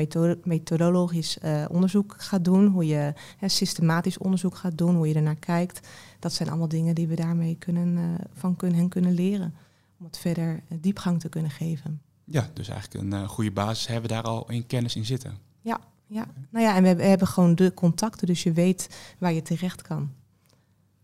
methodologisch 0.44 1.38
uh, 1.44 1.66
onderzoek 1.70 2.16
gaat 2.18 2.46
doen, 2.46 2.68
hoe 2.68 2.86
je 2.86 3.14
hè, 3.38 3.48
systematisch 3.50 4.18
onderzoek 4.18 4.56
gaat 4.56 4.78
doen, 4.78 4.96
hoe 4.96 5.08
je 5.08 5.14
ernaar 5.14 5.36
kijkt. 5.36 5.88
Dat 6.20 6.34
zijn 6.34 6.50
allemaal 6.50 6.68
dingen 6.68 6.96
die 6.96 7.08
we 7.08 7.16
daarmee 7.16 7.56
kunnen, 7.60 7.88
uh, 7.98 8.04
van 8.34 8.56
kunnen, 8.56 8.78
hen 8.78 8.90
kunnen 8.90 9.14
leren. 9.14 9.54
Om 10.00 10.06
het 10.06 10.18
verder 10.18 10.64
eh, 10.68 10.78
diepgang 10.82 11.20
te 11.20 11.30
kunnen 11.30 11.52
geven. 11.52 12.02
Ja, 12.24 12.50
dus 12.54 12.68
eigenlijk 12.68 13.14
een 13.14 13.28
goede 13.28 13.52
basis 13.52 13.88
hebben 13.88 14.10
we 14.10 14.16
daar 14.16 14.24
al 14.24 14.50
in 14.50 14.66
kennis 14.66 14.96
in 14.96 15.06
zitten. 15.06 15.38
Ja, 15.62 15.80
ja. 16.08 16.26
nou 16.50 16.66
ja, 16.66 16.76
en 16.76 16.82
we 16.82 16.88
hebben, 16.88 17.04
we 17.04 17.10
hebben 17.10 17.28
gewoon 17.28 17.56
de 17.56 17.74
contacten, 17.74 18.28
dus 18.28 18.44
je 18.44 18.52
weet 18.52 19.16
waar 19.18 19.34
je 19.34 19.42
terecht 19.42 19.82
kan. 19.82 20.12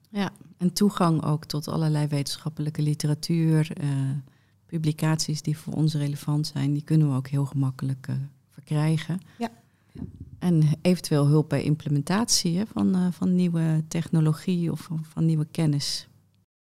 Ja, 0.10 0.32
en 0.58 0.74
toegang 0.74 1.24
ook 1.24 1.46
tot 1.46 1.68
allerlei 1.68 2.08
wetenschappelijke 2.08 2.82
literatuur 2.82 3.72
publicaties 4.72 5.42
die 5.42 5.58
voor 5.58 5.74
ons 5.74 5.94
relevant 5.94 6.48
zijn, 6.48 6.74
die 6.74 6.84
kunnen 6.84 7.10
we 7.10 7.16
ook 7.16 7.28
heel 7.28 7.46
gemakkelijk 7.46 8.08
uh, 8.10 8.16
verkrijgen. 8.50 9.20
Ja. 9.38 9.50
En 10.40 10.64
eventueel 10.82 11.28
hulp 11.28 11.50
bij 11.50 11.64
implementatie 11.64 12.58
hè, 12.58 12.66
van, 12.66 12.96
uh, 12.96 13.08
van 13.12 13.36
nieuwe 13.36 13.84
technologie 13.88 14.72
of 14.72 14.80
van, 14.80 15.06
van, 15.10 15.26
nieuwe 15.26 15.48
kennis. 15.52 16.08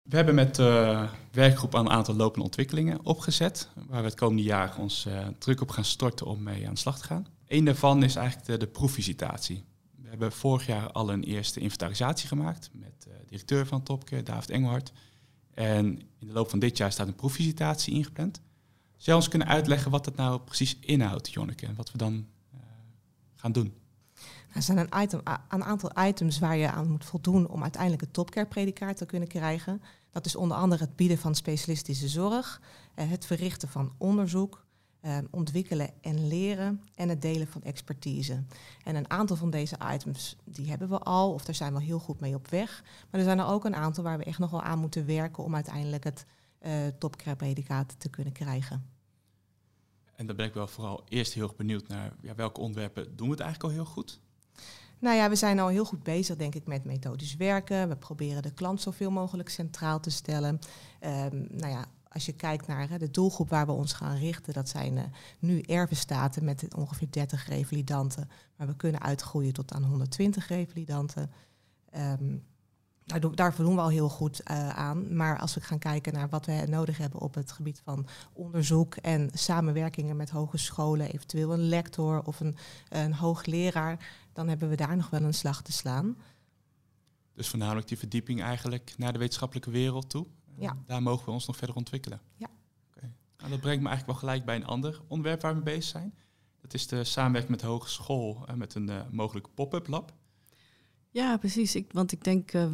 We 0.02 0.16
hebben 0.16 0.34
met 0.34 0.54
de 0.54 0.82
uh, 0.86 1.10
werkgroep 1.32 1.74
een 1.74 1.90
aantal 1.90 2.14
lopende 2.14 2.44
ontwikkelingen 2.44 3.04
opgezet, 3.04 3.68
waar 3.88 4.00
we 4.00 4.08
het 4.08 4.16
komende 4.16 4.42
jaar 4.42 4.78
ons 4.78 5.06
uh, 5.06 5.26
druk 5.38 5.60
op 5.60 5.70
gaan 5.70 5.84
storten 5.84 6.26
om 6.26 6.42
mee 6.42 6.66
aan 6.66 6.74
de 6.74 6.80
slag 6.80 6.98
te 6.98 7.04
gaan. 7.04 7.26
Eén 7.46 7.64
daarvan 7.64 8.02
is 8.02 8.16
eigenlijk 8.16 8.46
de, 8.46 8.56
de 8.56 8.66
proefvisitatie. 8.66 9.64
We 10.02 10.08
hebben 10.08 10.32
vorig 10.32 10.66
jaar 10.66 10.92
al 10.92 11.10
een 11.10 11.24
eerste 11.24 11.60
inventarisatie 11.60 12.28
gemaakt 12.28 12.70
met 12.72 13.02
de 13.02 13.24
directeur 13.26 13.66
van 13.66 13.82
Topke, 13.82 14.22
David 14.22 14.50
Engelhard. 14.50 14.92
En 15.54 15.86
in 16.18 16.26
de 16.26 16.32
loop 16.32 16.50
van 16.50 16.58
dit 16.58 16.76
jaar 16.76 16.92
staat 16.92 17.06
een 17.06 17.14
proefvisitatie 17.14 17.94
ingepland. 17.94 18.40
Zou 18.96 19.16
ons 19.16 19.28
kunnen 19.28 19.48
uitleggen 19.48 19.90
wat 19.90 20.04
dat 20.04 20.16
nou 20.16 20.40
precies 20.40 20.78
inhoudt, 20.80 21.32
Jonneke, 21.32 21.66
en 21.66 21.74
wat 21.74 21.92
we 21.92 21.98
dan 21.98 22.14
uh, 22.14 22.60
gaan 23.34 23.52
doen? 23.52 23.74
Er 24.54 24.62
zijn 24.62 24.78
een, 24.78 25.02
item, 25.02 25.20
een 25.48 25.64
aantal 25.64 25.90
items 26.06 26.38
waar 26.38 26.56
je 26.56 26.70
aan 26.70 26.88
moet 26.88 27.04
voldoen 27.04 27.48
om 27.48 27.62
uiteindelijk 27.62 28.02
het 28.02 28.12
topcare-predicaat 28.12 28.96
te 28.96 29.06
kunnen 29.06 29.28
krijgen. 29.28 29.82
Dat 30.10 30.26
is 30.26 30.36
onder 30.36 30.56
andere 30.56 30.84
het 30.84 30.96
bieden 30.96 31.18
van 31.18 31.34
specialistische 31.34 32.08
zorg, 32.08 32.60
eh, 32.94 33.10
het 33.10 33.26
verrichten 33.26 33.68
van 33.68 33.92
onderzoek, 33.98 34.63
eh, 35.04 35.18
ontwikkelen 35.30 35.90
en 36.00 36.26
leren 36.26 36.82
en 36.94 37.08
het 37.08 37.22
delen 37.22 37.46
van 37.46 37.62
expertise. 37.62 38.42
En 38.84 38.96
een 38.96 39.10
aantal 39.10 39.36
van 39.36 39.50
deze 39.50 39.76
items 39.92 40.36
die 40.44 40.68
hebben 40.68 40.88
we 40.88 40.98
al, 40.98 41.32
of 41.32 41.44
daar 41.44 41.54
zijn 41.54 41.74
we 41.74 41.82
heel 41.82 41.98
goed 41.98 42.20
mee 42.20 42.34
op 42.34 42.48
weg. 42.48 42.82
Maar 43.10 43.20
er 43.20 43.26
zijn 43.26 43.38
er 43.38 43.46
ook 43.46 43.64
een 43.64 43.74
aantal 43.74 44.04
waar 44.04 44.18
we 44.18 44.24
echt 44.24 44.38
nog 44.38 44.50
wel 44.50 44.62
aan 44.62 44.78
moeten 44.78 45.06
werken 45.06 45.44
om 45.44 45.54
uiteindelijk 45.54 46.04
het 46.04 46.26
uh, 46.62 46.72
topcare-predicaat 46.98 47.94
te 47.98 48.08
kunnen 48.08 48.32
krijgen. 48.32 48.86
En 50.16 50.26
dan 50.26 50.36
ben 50.36 50.46
ik 50.46 50.54
wel 50.54 50.66
vooral 50.66 51.04
eerst 51.08 51.32
heel 51.32 51.42
erg 51.42 51.56
benieuwd 51.56 51.88
naar 51.88 52.12
ja, 52.20 52.34
welke 52.34 52.60
onderwerpen 52.60 53.16
doen 53.16 53.26
we 53.26 53.32
het 53.32 53.42
eigenlijk 53.42 53.72
al 53.72 53.82
heel 53.82 53.92
goed? 53.92 54.20
Nou 54.98 55.16
ja, 55.16 55.28
we 55.28 55.36
zijn 55.36 55.58
al 55.58 55.68
heel 55.68 55.84
goed 55.84 56.02
bezig, 56.02 56.36
denk 56.36 56.54
ik, 56.54 56.66
met 56.66 56.84
methodisch 56.84 57.36
werken. 57.36 57.88
We 57.88 57.96
proberen 57.96 58.42
de 58.42 58.54
klant 58.54 58.80
zoveel 58.80 59.10
mogelijk 59.10 59.48
centraal 59.48 60.00
te 60.00 60.10
stellen. 60.10 60.58
Um, 61.00 61.46
nou 61.50 61.72
ja, 61.72 61.84
als 62.14 62.26
je 62.26 62.32
kijkt 62.32 62.66
naar 62.66 62.98
de 62.98 63.10
doelgroep 63.10 63.48
waar 63.48 63.66
we 63.66 63.72
ons 63.72 63.92
gaan 63.92 64.16
richten, 64.16 64.52
dat 64.52 64.68
zijn 64.68 64.96
uh, 64.96 65.02
nu 65.38 65.60
ervenstaten 65.60 66.44
met 66.44 66.74
ongeveer 66.74 67.10
30 67.10 67.48
revalidanten. 67.48 68.30
Maar 68.56 68.66
we 68.66 68.76
kunnen 68.76 69.00
uitgroeien 69.00 69.52
tot 69.52 69.72
aan 69.72 69.84
120 69.84 70.48
revalidanten. 70.48 71.30
Um, 71.96 72.42
daar, 73.04 73.34
daar 73.34 73.54
voldoen 73.54 73.74
we 73.74 73.80
al 73.80 73.88
heel 73.88 74.08
goed 74.08 74.40
uh, 74.50 74.68
aan. 74.68 75.16
Maar 75.16 75.38
als 75.38 75.54
we 75.54 75.60
gaan 75.60 75.78
kijken 75.78 76.12
naar 76.12 76.28
wat 76.28 76.46
we 76.46 76.64
nodig 76.68 76.98
hebben 76.98 77.20
op 77.20 77.34
het 77.34 77.52
gebied 77.52 77.80
van 77.84 78.06
onderzoek 78.32 78.94
en 78.94 79.30
samenwerkingen 79.32 80.16
met 80.16 80.30
hogescholen, 80.30 81.12
eventueel 81.12 81.52
een 81.52 81.68
lector 81.68 82.22
of 82.22 82.40
een, 82.40 82.56
een 82.88 83.14
hoogleraar, 83.14 84.08
dan 84.32 84.48
hebben 84.48 84.68
we 84.68 84.76
daar 84.76 84.96
nog 84.96 85.10
wel 85.10 85.22
een 85.22 85.34
slag 85.34 85.62
te 85.62 85.72
slaan. 85.72 86.16
Dus 87.34 87.48
voornamelijk 87.48 87.88
die 87.88 87.98
verdieping 87.98 88.42
eigenlijk 88.42 88.94
naar 88.96 89.12
de 89.12 89.18
wetenschappelijke 89.18 89.70
wereld 89.70 90.10
toe. 90.10 90.26
Ja. 90.58 90.76
Daar 90.86 91.02
mogen 91.02 91.24
we 91.24 91.30
ons 91.30 91.46
nog 91.46 91.56
verder 91.56 91.76
ontwikkelen. 91.76 92.20
Ja. 92.36 92.48
Okay. 92.88 93.12
Nou, 93.36 93.50
dat 93.50 93.60
brengt 93.60 93.82
me 93.82 93.88
eigenlijk 93.88 94.06
wel 94.06 94.28
gelijk 94.28 94.44
bij 94.44 94.56
een 94.56 94.66
ander 94.66 95.00
onderwerp 95.08 95.40
waar 95.40 95.56
we 95.56 95.62
mee 95.62 95.74
bezig 95.74 95.90
zijn. 95.90 96.14
Dat 96.60 96.74
is 96.74 96.86
de 96.86 97.04
samenwerking 97.04 97.50
met 97.50 97.60
de 97.60 97.66
hogeschool 97.66 98.42
en 98.46 98.58
met 98.58 98.74
een 98.74 98.90
uh, 98.90 99.00
mogelijk 99.10 99.54
pop-up 99.54 99.88
lab. 99.88 100.12
Ja, 101.10 101.36
precies. 101.36 101.74
Ik, 101.74 101.92
want 101.92 102.12
ik 102.12 102.24
denk, 102.24 102.52
uh, 102.52 102.72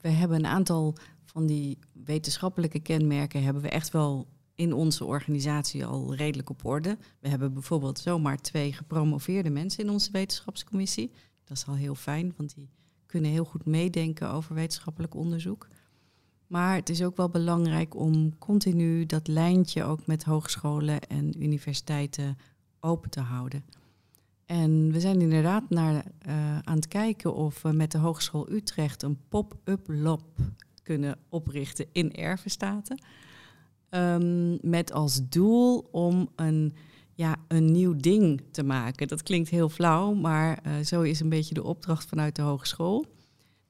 we 0.00 0.08
hebben 0.08 0.38
een 0.38 0.46
aantal 0.46 0.96
van 1.24 1.46
die 1.46 1.78
wetenschappelijke 1.92 2.80
kenmerken 2.80 3.42
hebben 3.42 3.62
we 3.62 3.68
echt 3.68 3.90
wel 3.90 4.28
in 4.54 4.72
onze 4.72 5.04
organisatie 5.04 5.86
al 5.86 6.14
redelijk 6.14 6.50
op 6.50 6.64
orde. 6.64 6.98
We 7.20 7.28
hebben 7.28 7.52
bijvoorbeeld 7.52 7.98
zomaar 7.98 8.36
twee 8.36 8.72
gepromoveerde 8.72 9.50
mensen 9.50 9.84
in 9.84 9.90
onze 9.90 10.10
wetenschapscommissie. 10.10 11.12
Dat 11.44 11.56
is 11.56 11.66
al 11.66 11.74
heel 11.74 11.94
fijn, 11.94 12.34
want 12.36 12.54
die 12.54 12.70
kunnen 13.06 13.30
heel 13.30 13.44
goed 13.44 13.66
meedenken 13.66 14.30
over 14.30 14.54
wetenschappelijk 14.54 15.14
onderzoek. 15.14 15.68
Maar 16.50 16.74
het 16.74 16.88
is 16.88 17.02
ook 17.02 17.16
wel 17.16 17.28
belangrijk 17.28 17.96
om 17.96 18.38
continu 18.38 19.06
dat 19.06 19.28
lijntje 19.28 19.84
ook 19.84 20.06
met 20.06 20.24
hogescholen 20.24 21.00
en 21.00 21.42
universiteiten 21.42 22.38
open 22.80 23.10
te 23.10 23.20
houden. 23.20 23.64
En 24.46 24.92
we 24.92 25.00
zijn 25.00 25.20
inderdaad 25.20 25.70
naar, 25.70 25.94
uh, 25.94 26.58
aan 26.58 26.76
het 26.76 26.88
kijken 26.88 27.34
of 27.34 27.62
we 27.62 27.72
met 27.72 27.90
de 27.90 27.98
Hogeschool 27.98 28.50
Utrecht 28.50 29.02
een 29.02 29.18
pop-up 29.28 29.86
lab 29.88 30.22
kunnen 30.82 31.18
oprichten 31.28 31.86
in 31.92 32.12
Ervenstaten. 32.12 33.02
Um, 33.90 34.58
met 34.62 34.92
als 34.92 35.20
doel 35.28 35.88
om 35.90 36.28
een, 36.36 36.74
ja, 37.14 37.36
een 37.48 37.72
nieuw 37.72 37.96
ding 37.96 38.42
te 38.50 38.62
maken. 38.62 39.08
Dat 39.08 39.22
klinkt 39.22 39.48
heel 39.48 39.68
flauw, 39.68 40.14
maar 40.14 40.62
uh, 40.66 40.84
zo 40.84 41.02
is 41.02 41.20
een 41.20 41.28
beetje 41.28 41.54
de 41.54 41.64
opdracht 41.64 42.08
vanuit 42.08 42.36
de 42.36 42.42
hogeschool. 42.42 43.06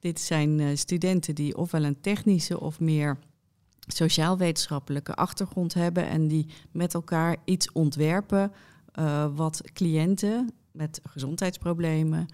Dit 0.00 0.21
zijn 0.21 0.59
uh, 0.59 0.76
studenten 0.76 1.35
die 1.35 1.57
ofwel 1.57 1.85
een 1.85 2.00
technische 2.00 2.61
of 2.61 2.80
meer 2.80 3.19
sociaal-wetenschappelijke 3.87 5.14
achtergrond 5.14 5.75
hebben 5.75 6.07
en 6.07 6.28
die 6.28 6.47
met 6.71 6.95
elkaar 6.95 7.37
iets 7.45 7.73
ontwerpen 7.73 8.52
uh, 8.99 9.26
wat 9.35 9.61
cliënten 9.73 10.50
met 10.73 11.00
gezondheidsproblemen 11.04 12.26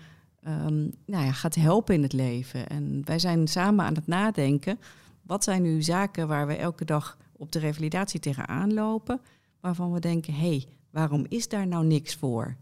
um, 0.46 0.92
nou 1.06 1.25
ja, 1.25 1.32
gaat 1.32 1.54
helpen 1.54 1.94
in 1.94 2.02
het 2.02 2.12
leven. 2.12 2.68
En 2.68 3.00
wij 3.04 3.18
zijn 3.18 3.49
samen 3.49 3.85
aan 3.85 3.94
het 3.94 4.06
nadenken. 4.06 4.78
Wat 5.23 5.44
zijn 5.44 5.62
nu 5.62 5.82
zaken 5.82 6.28
waar 6.28 6.46
we 6.46 6.54
elke 6.54 6.85
dag 6.85 7.18
op 7.32 7.52
de 7.52 7.58
revalidatie 7.58 8.20
tegenaan 8.20 8.75
lopen, 8.75 9.20
waarvan 9.61 9.92
we 9.92 10.00
denken, 10.00 10.35
hé, 10.35 10.49
hey, 10.49 10.66
waarom 10.90 11.26
is 11.28 11.49
daar 11.49 11.66
nou 11.66 11.87
niks 11.87 12.14
voor? 12.14 12.56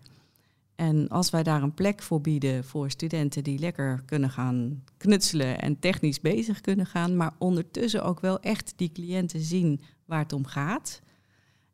En 0.74 1.08
als 1.08 1.30
wij 1.30 1.42
daar 1.42 1.62
een 1.62 1.74
plek 1.74 2.02
voor 2.02 2.20
bieden 2.20 2.64
voor 2.64 2.90
studenten 2.90 3.44
die 3.44 3.58
lekker 3.58 4.02
kunnen 4.06 4.30
gaan 4.30 4.82
knutselen 4.96 5.60
en 5.60 5.78
technisch 5.78 6.20
bezig 6.20 6.60
kunnen 6.60 6.86
gaan, 6.86 7.16
maar 7.16 7.34
ondertussen 7.38 8.04
ook 8.04 8.20
wel 8.20 8.40
echt 8.40 8.72
die 8.76 8.92
cliënten 8.92 9.40
zien 9.40 9.80
waar 10.04 10.18
het 10.18 10.32
om 10.32 10.46
gaat, 10.46 11.02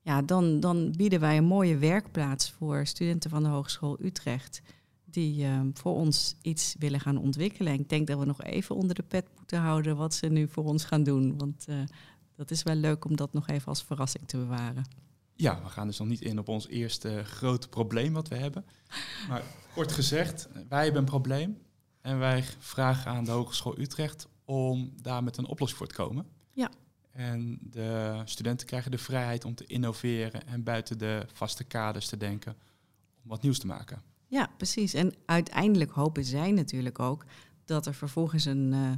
ja, 0.03 0.23
dan, 0.23 0.61
dan 0.61 0.93
bieden 0.97 1.21
wij 1.21 1.37
een 1.37 1.45
mooie 1.45 1.77
werkplaats 1.77 2.51
voor 2.51 2.87
studenten 2.87 3.31
van 3.31 3.43
de 3.43 3.49
Hogeschool 3.49 3.99
Utrecht. 4.03 4.63
Die 5.05 5.45
uh, 5.45 5.61
voor 5.73 5.95
ons 5.95 6.37
iets 6.43 6.75
willen 6.79 7.01
gaan 7.01 7.17
ontwikkelen. 7.17 7.73
En 7.73 7.81
ik 7.81 7.89
denk 7.89 8.07
dat 8.07 8.19
we 8.19 8.25
nog 8.25 8.43
even 8.43 8.77
onder 8.77 8.95
de 8.95 9.03
pet 9.03 9.27
moeten 9.37 9.59
houden 9.59 9.97
wat 9.97 10.15
ze 10.15 10.27
nu 10.27 10.49
voor 10.49 10.65
ons 10.65 10.85
gaan 10.85 11.03
doen. 11.03 11.39
Want 11.39 11.67
uh, 11.69 11.77
dat 12.37 12.51
is 12.51 12.63
wel 12.63 12.75
leuk 12.75 13.05
om 13.05 13.17
dat 13.17 13.33
nog 13.33 13.49
even 13.49 13.67
als 13.67 13.83
verrassing 13.83 14.29
te 14.29 14.37
bewaren. 14.37 14.85
Ja, 15.41 15.63
we 15.63 15.69
gaan 15.69 15.87
dus 15.87 15.99
nog 15.99 16.09
niet 16.09 16.21
in 16.21 16.39
op 16.39 16.49
ons 16.49 16.69
eerste 16.69 17.23
grote 17.25 17.69
probleem 17.69 18.13
wat 18.13 18.29
we 18.29 18.37
hebben. 18.37 18.65
Maar 19.29 19.43
kort 19.75 19.93
gezegd, 19.93 20.49
wij 20.69 20.83
hebben 20.85 21.01
een 21.01 21.09
probleem. 21.09 21.59
En 22.01 22.19
wij 22.19 22.45
vragen 22.59 23.11
aan 23.11 23.25
de 23.25 23.31
Hogeschool 23.31 23.79
Utrecht 23.79 24.29
om 24.45 24.93
daar 25.03 25.23
met 25.23 25.37
een 25.37 25.47
oplossing 25.47 25.79
voor 25.79 25.89
te 25.89 25.95
komen. 25.95 26.27
Ja. 26.53 26.71
En 27.11 27.59
de 27.63 28.23
studenten 28.25 28.67
krijgen 28.67 28.91
de 28.91 28.99
vrijheid 28.99 29.45
om 29.45 29.55
te 29.55 29.67
innoveren 29.67 30.47
en 30.47 30.63
buiten 30.63 30.99
de 30.99 31.27
vaste 31.33 31.65
kaders 31.65 32.09
te 32.09 32.17
denken 32.17 32.57
om 33.23 33.29
wat 33.29 33.43
nieuws 33.43 33.59
te 33.59 33.67
maken. 33.67 34.03
Ja, 34.27 34.51
precies. 34.57 34.95
En 34.95 35.15
uiteindelijk 35.27 35.91
hopen 35.91 36.25
zij 36.25 36.51
natuurlijk 36.51 36.99
ook 36.99 37.25
dat 37.65 37.87
er 37.87 37.95
vervolgens 37.95 38.45
een, 38.45 38.73
uh, 38.73 38.91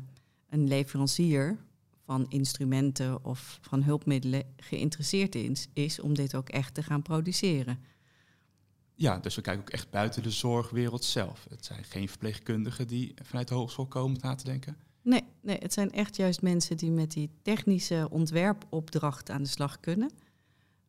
een 0.48 0.68
leverancier 0.68 1.58
van 2.12 2.26
instrumenten 2.28 3.24
of 3.24 3.58
van 3.60 3.82
hulpmiddelen 3.82 4.44
geïnteresseerd 4.56 5.34
is, 5.34 5.68
is 5.72 6.00
om 6.00 6.14
dit 6.14 6.34
ook 6.34 6.48
echt 6.48 6.74
te 6.74 6.82
gaan 6.82 7.02
produceren. 7.02 7.78
Ja, 8.94 9.18
dus 9.18 9.34
we 9.34 9.40
kijken 9.40 9.62
ook 9.62 9.70
echt 9.70 9.90
buiten 9.90 10.22
de 10.22 10.30
zorgwereld 10.30 11.04
zelf. 11.04 11.46
Het 11.50 11.64
zijn 11.64 11.84
geen 11.84 12.08
verpleegkundigen 12.08 12.86
die 12.86 13.14
vanuit 13.22 13.48
de 13.48 13.54
hogeschool 13.54 13.86
komen 13.86 14.18
na 14.20 14.34
te 14.34 14.44
denken. 14.44 14.76
Nee, 15.02 15.22
nee, 15.40 15.56
het 15.58 15.72
zijn 15.72 15.92
echt 15.92 16.16
juist 16.16 16.42
mensen 16.42 16.76
die 16.76 16.90
met 16.90 17.10
die 17.10 17.30
technische 17.42 18.06
ontwerpopdracht 18.10 19.30
aan 19.30 19.42
de 19.42 19.48
slag 19.48 19.80
kunnen. 19.80 20.10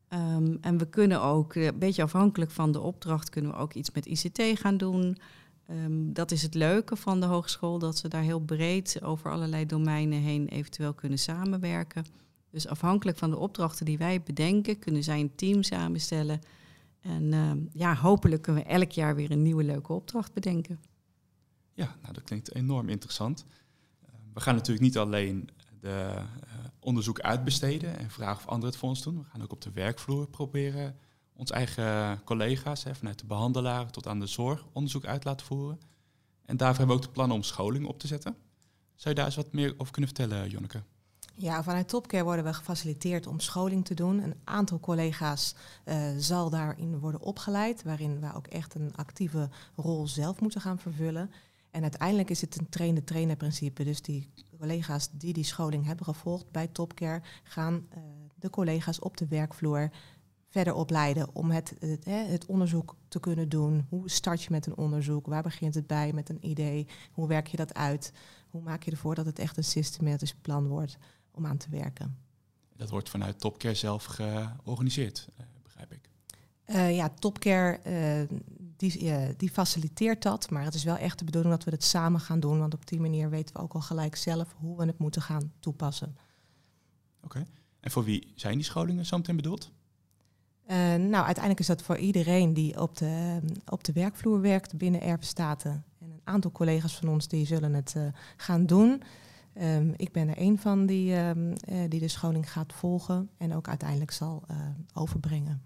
Um, 0.10 0.58
en 0.62 0.77
we 0.77 0.89
kunnen 0.89 1.22
ook, 1.22 1.56
een 1.56 1.80
beetje 1.80 2.03
afhankelijk 2.03 2.51
van 2.51 2.72
de 2.72 2.80
opdracht, 2.80 3.30
kunnen 3.30 3.51
we 3.51 3.58
ook 3.58 3.74
iets 3.74 3.92
met 3.92 4.06
ICT 4.06 4.60
gaan 4.60 4.77
doen. 4.77 5.18
Um, 5.70 6.13
dat 6.13 6.32
is 6.32 6.41
het 6.41 6.53
leuke 6.53 6.96
van 6.96 7.20
de 7.20 7.25
hogeschool, 7.25 7.79
dat 7.79 7.98
ze 7.98 8.08
daar 8.08 8.22
heel 8.22 8.39
breed 8.39 9.01
over 9.01 9.32
allerlei 9.32 9.65
domeinen 9.65 10.20
heen 10.20 10.48
eventueel 10.48 10.93
kunnen 10.93 11.20
samenwerken. 11.20 12.05
Dus 12.50 12.67
afhankelijk 12.67 13.17
van 13.17 13.29
de 13.29 13.38
opdrachten 13.38 13.86
die 13.86 13.98
wij 13.98 14.22
bedenken, 14.22 14.79
kunnen 14.79 15.03
zij 15.03 15.20
een 15.20 15.36
team 15.36 15.63
samenstellen. 15.63 16.41
En 17.00 17.32
uh, 17.32 17.51
ja, 17.72 17.96
hopelijk 17.96 18.41
kunnen 18.41 18.63
we 18.63 18.70
elk 18.70 18.91
jaar 18.91 19.15
weer 19.15 19.32
een 19.32 19.41
nieuwe 19.41 19.63
leuke 19.63 19.93
opdracht 19.93 20.34
bedenken. 20.34 20.79
Ja, 21.74 21.96
nou 22.01 22.13
dat 22.13 22.24
klinkt 22.24 22.55
enorm 22.55 22.89
interessant. 22.89 23.46
Uh, 24.03 24.10
we 24.34 24.39
gaan 24.39 24.55
natuurlijk 24.55 24.86
niet 24.86 24.98
alleen 24.98 25.50
de 25.79 26.12
uh, 26.15 26.24
onderzoek 26.79 27.20
uitbesteden 27.20 27.98
en 27.98 28.10
vragen 28.10 28.38
of 28.38 28.48
anderen 28.48 28.70
het 28.70 28.79
voor 28.79 28.89
ons 28.89 29.03
doen. 29.03 29.17
We 29.17 29.24
gaan 29.24 29.41
ook 29.41 29.51
op 29.51 29.62
de 29.62 29.72
werkvloer 29.72 30.27
proberen 30.27 30.96
ons 31.36 31.52
eigen 31.52 32.22
collega's, 32.24 32.84
hè, 32.84 32.96
vanuit 32.96 33.20
de 33.20 33.25
behandelaren 33.25 33.92
tot 33.92 34.08
aan 34.08 34.20
de 34.20 34.28
zorg, 34.28 34.66
onderzoek 34.74 35.06
uit 35.06 35.24
laten 35.24 35.46
voeren. 35.46 35.80
En 36.46 36.58
daarvoor 36.58 36.78
hebben 36.78 36.96
we 36.96 37.02
ook 37.02 37.08
de 37.08 37.13
plannen 37.13 37.38
om 37.38 37.44
scholing 37.44 37.86
op 37.86 38.00
te 38.00 38.08
zetten. 38.08 38.36
Zou 38.96 39.10
je 39.10 39.16
daar 39.16 39.25
eens 39.25 39.36
wat 39.36 39.54
meer 39.54 39.74
over 39.78 39.94
kunnen 39.94 40.12
vertellen, 40.16 40.50
Jonneke? 40.50 40.82
Ja, 41.36 41.63
vanuit 41.63 41.88
Topcare 41.88 42.24
worden 42.24 42.46
we 42.46 42.54
gefaciliteerd 42.54 43.28
om 43.28 43.40
scholing 43.40 43.86
te 43.86 43.94
doen. 43.94 44.24
Een 44.24 44.36
aantal 44.44 44.80
collega's 44.80 45.56
uh, 45.86 45.96
zal 46.18 46.50
daarin 46.50 47.00
worden 47.00 47.22
opgeleid, 47.22 47.84
waarin 47.84 48.20
we 48.20 48.34
ook 48.34 48.48
echt 48.48 48.75
een 48.75 48.96
actieve 48.96 49.50
rol 49.75 50.08
zelf 50.08 50.40
moeten 50.40 50.62
gaan 50.62 50.80
vervullen. 50.80 51.32
En 51.72 51.82
uiteindelijk 51.82 52.30
is 52.30 52.42
het 52.42 52.60
een 52.60 52.70
train-de-trainer 52.70 53.36
principe. 53.36 53.84
Dus 53.84 54.02
die 54.02 54.30
collega's 54.60 55.10
die 55.12 55.34
die 55.34 55.44
scholing 55.44 55.86
hebben 55.86 56.06
gevolgd 56.06 56.52
bij 56.52 56.68
Topcare 56.68 57.22
gaan 57.44 57.74
uh, 57.74 58.04
de 58.36 58.50
collega's 58.50 59.00
op 59.00 59.18
de 59.18 59.28
werkvloer 59.28 59.90
verder 60.54 60.74
opleiden 60.74 61.36
om 61.36 61.52
het, 61.52 61.74
het, 61.80 62.06
het, 62.06 62.46
onderzoek 62.46 62.96
te 63.08 63.20
kunnen 63.20 63.50
doen. 63.50 63.86
Hoe 63.90 64.10
start 64.10 64.44
je 64.44 64.52
met 64.52 64.66
een 64.66 64.78
onderzoek? 64.78 65.26
Waar 65.26 65.44
begint 65.44 65.76
het 65.76 65.88
bij 65.88 66.14
met 66.14 66.30
een 66.30 66.50
idee? 66.50 66.88
Hoe 67.12 67.28
werk 67.28 67.48
je 67.48 67.58
dat 67.58 67.74
uit? 67.74 68.14
Hoe 68.50 68.62
maak 68.62 68.84
je 68.84 68.92
ervoor 68.92 69.16
dat 69.16 69.26
het 69.26 69.40
echt 69.40 69.58
een 69.58 69.64
systematisch 69.64 70.34
plan 70.34 70.68
wordt 70.68 70.98
om 71.32 71.46
aan 71.46 71.58
te 71.58 71.70
werken? 71.70 72.18
Dat 72.76 72.90
wordt 72.90 73.10
vanuit 73.10 73.40
Topcare 73.40 73.76
zelf 73.76 74.06
georganiseerd, 74.06 75.28
uh, 75.40 75.46
begrijp 75.64 75.92
ik. 75.92 76.10
Uh, 76.66 76.96
ja, 76.96 77.10
Topcare 77.10 77.80
uh, 78.30 78.38
die, 78.78 79.12
eh, 79.12 79.34
die 79.38 79.50
faciliteert 79.50 80.22
dat. 80.22 80.50
Maar 80.50 80.64
het 80.64 80.74
is 80.74 80.84
wel 80.84 80.98
echt 80.98 81.20
de 81.20 81.26
bedoeling 81.26 81.54
dat 81.54 81.64
we 81.64 81.72
het 81.72 81.84
samen 81.84 82.20
gaan 82.20 82.40
doen. 82.40 82.60
Want 82.60 82.74
op 82.74 82.88
die 82.88 83.00
manier 83.00 83.30
weten 83.30 83.56
we 83.56 83.62
ook 83.62 83.74
al 83.74 83.82
gelijk 83.82 84.16
zelf 84.16 84.56
hoe 84.58 84.78
we 84.78 84.86
het 84.86 84.98
moeten 84.98 85.22
gaan 85.22 85.52
toepassen. 85.60 86.18
Oké. 87.24 87.46
En 87.80 87.92
voor 87.92 88.04
wie 88.04 88.32
zijn 88.36 88.56
die 88.56 88.64
scholingen 88.64 89.06
zo 89.06 89.18
meteen 89.18 89.36
bedoeld? 89.36 89.72
Uh, 90.74 90.80
nou, 90.96 91.25
uiteindelijk 91.25 91.60
is 91.60 91.68
dat 91.68 91.82
voor 91.82 91.98
iedereen 91.98 92.53
die 92.53 92.82
op 92.82 92.98
de, 92.98 93.39
op 93.65 93.84
de 93.84 93.92
werkvloer 93.92 94.42
werkt 94.42 94.77
binnen 94.77 95.01
Erpenstaten. 95.01 95.86
En 96.00 96.12
een 96.12 96.22
aantal 96.24 96.51
collega's 96.51 96.96
van 96.96 97.10
ons 97.10 97.27
die 97.27 97.46
zullen 97.46 97.74
het 97.74 97.94
uh, 97.98 98.08
gaan 98.38 98.65
doen. 98.65 99.03
Um, 99.62 99.94
ik 99.98 100.12
ben 100.12 100.27
er 100.27 100.42
een 100.42 100.60
van 100.60 100.86
die, 100.86 101.15
um, 101.15 101.53
uh, 101.70 101.89
die 101.89 102.00
de 102.00 102.08
scholing 102.08 102.51
gaat 102.51 102.74
volgen 102.74 103.30
en 103.38 103.56
ook 103.56 103.68
uiteindelijk 103.68 104.12
zal 104.12 104.44
overbrengen. 104.94 105.62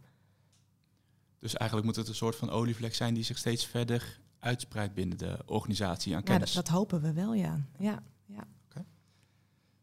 Dus 1.39 1.55
eigenlijk 1.55 1.89
moet 1.89 1.97
het 1.97 2.07
een 2.07 2.15
soort 2.15 2.35
van 2.35 2.49
olievlek 2.49 2.95
zijn 2.95 3.13
die 3.13 3.23
zich 3.23 3.37
steeds 3.37 3.65
verder 3.65 4.19
uitspreidt 4.39 4.93
binnen 4.93 5.17
de 5.17 5.37
organisatie 5.45 6.15
aan 6.15 6.23
kennis. 6.23 6.49
Ja, 6.49 6.55
dat, 6.55 6.65
dat 6.65 6.75
hopen 6.75 7.01
we 7.01 7.13
wel, 7.13 7.33
ja. 7.33 7.59
ja, 7.77 7.99
ja. 8.25 8.43
Okay. 8.69 8.85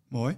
Mooi. 0.08 0.36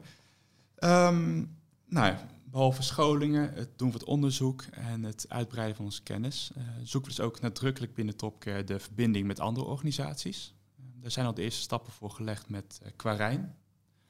Um, 0.79 1.57
nou 1.87 2.07
ja, 2.07 2.27
behalve 2.57 2.83
scholingen, 2.83 3.53
het 3.55 3.79
doen 3.79 3.91
van 3.91 4.01
het 4.01 4.09
onderzoek 4.09 4.63
en 4.63 5.03
het 5.03 5.27
uitbreiden 5.29 5.77
van 5.77 5.85
onze 5.85 6.03
kennis, 6.03 6.51
uh, 6.57 6.63
zoeken 6.83 7.11
we 7.11 7.17
dus 7.17 7.27
ook 7.27 7.41
nadrukkelijk 7.41 7.95
binnen 7.95 8.17
Topcare 8.17 8.65
de 8.65 8.79
verbinding 8.79 9.27
met 9.27 9.41
andere 9.41 9.67
organisaties. 9.67 10.55
Uh, 10.81 10.87
daar 11.03 11.11
zijn 11.11 11.27
al 11.27 11.35
de 11.35 11.43
eerste 11.43 11.61
stappen 11.61 11.93
voor 11.93 12.11
gelegd 12.11 12.49
met 12.49 12.81
uh, 12.83 12.89
Quarijn. 12.97 13.57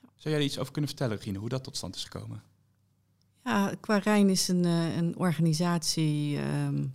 Zou 0.01 0.35
jij 0.35 0.35
er 0.35 0.43
iets 0.43 0.59
over 0.59 0.73
kunnen 0.73 0.91
vertellen, 0.91 1.19
Rine, 1.19 1.39
hoe 1.39 1.49
dat 1.49 1.65
tot 1.65 1.77
stand 1.77 1.95
is 1.95 2.05
gekomen? 2.05 2.43
Ja, 3.45 3.75
Quarijn 3.81 4.29
is 4.29 4.49
een, 4.49 4.65
een 4.65 5.19
organisatie 5.19 6.39
um, 6.39 6.95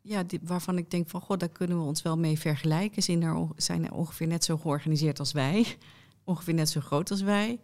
ja, 0.00 0.22
die, 0.22 0.40
waarvan 0.42 0.78
ik 0.78 0.90
denk 0.90 1.08
van, 1.08 1.20
god, 1.20 1.40
daar 1.40 1.48
kunnen 1.48 1.78
we 1.78 1.84
ons 1.84 2.02
wel 2.02 2.18
mee 2.18 2.38
vergelijken. 2.38 3.22
Er, 3.22 3.48
zijn 3.56 3.84
er 3.84 3.92
ongeveer 3.92 4.26
net 4.26 4.44
zo 4.44 4.56
georganiseerd 4.56 5.18
als 5.18 5.32
wij, 5.32 5.76
ongeveer 6.24 6.54
net 6.54 6.68
zo 6.68 6.80
groot 6.80 7.10
als 7.10 7.22
wij. 7.22 7.60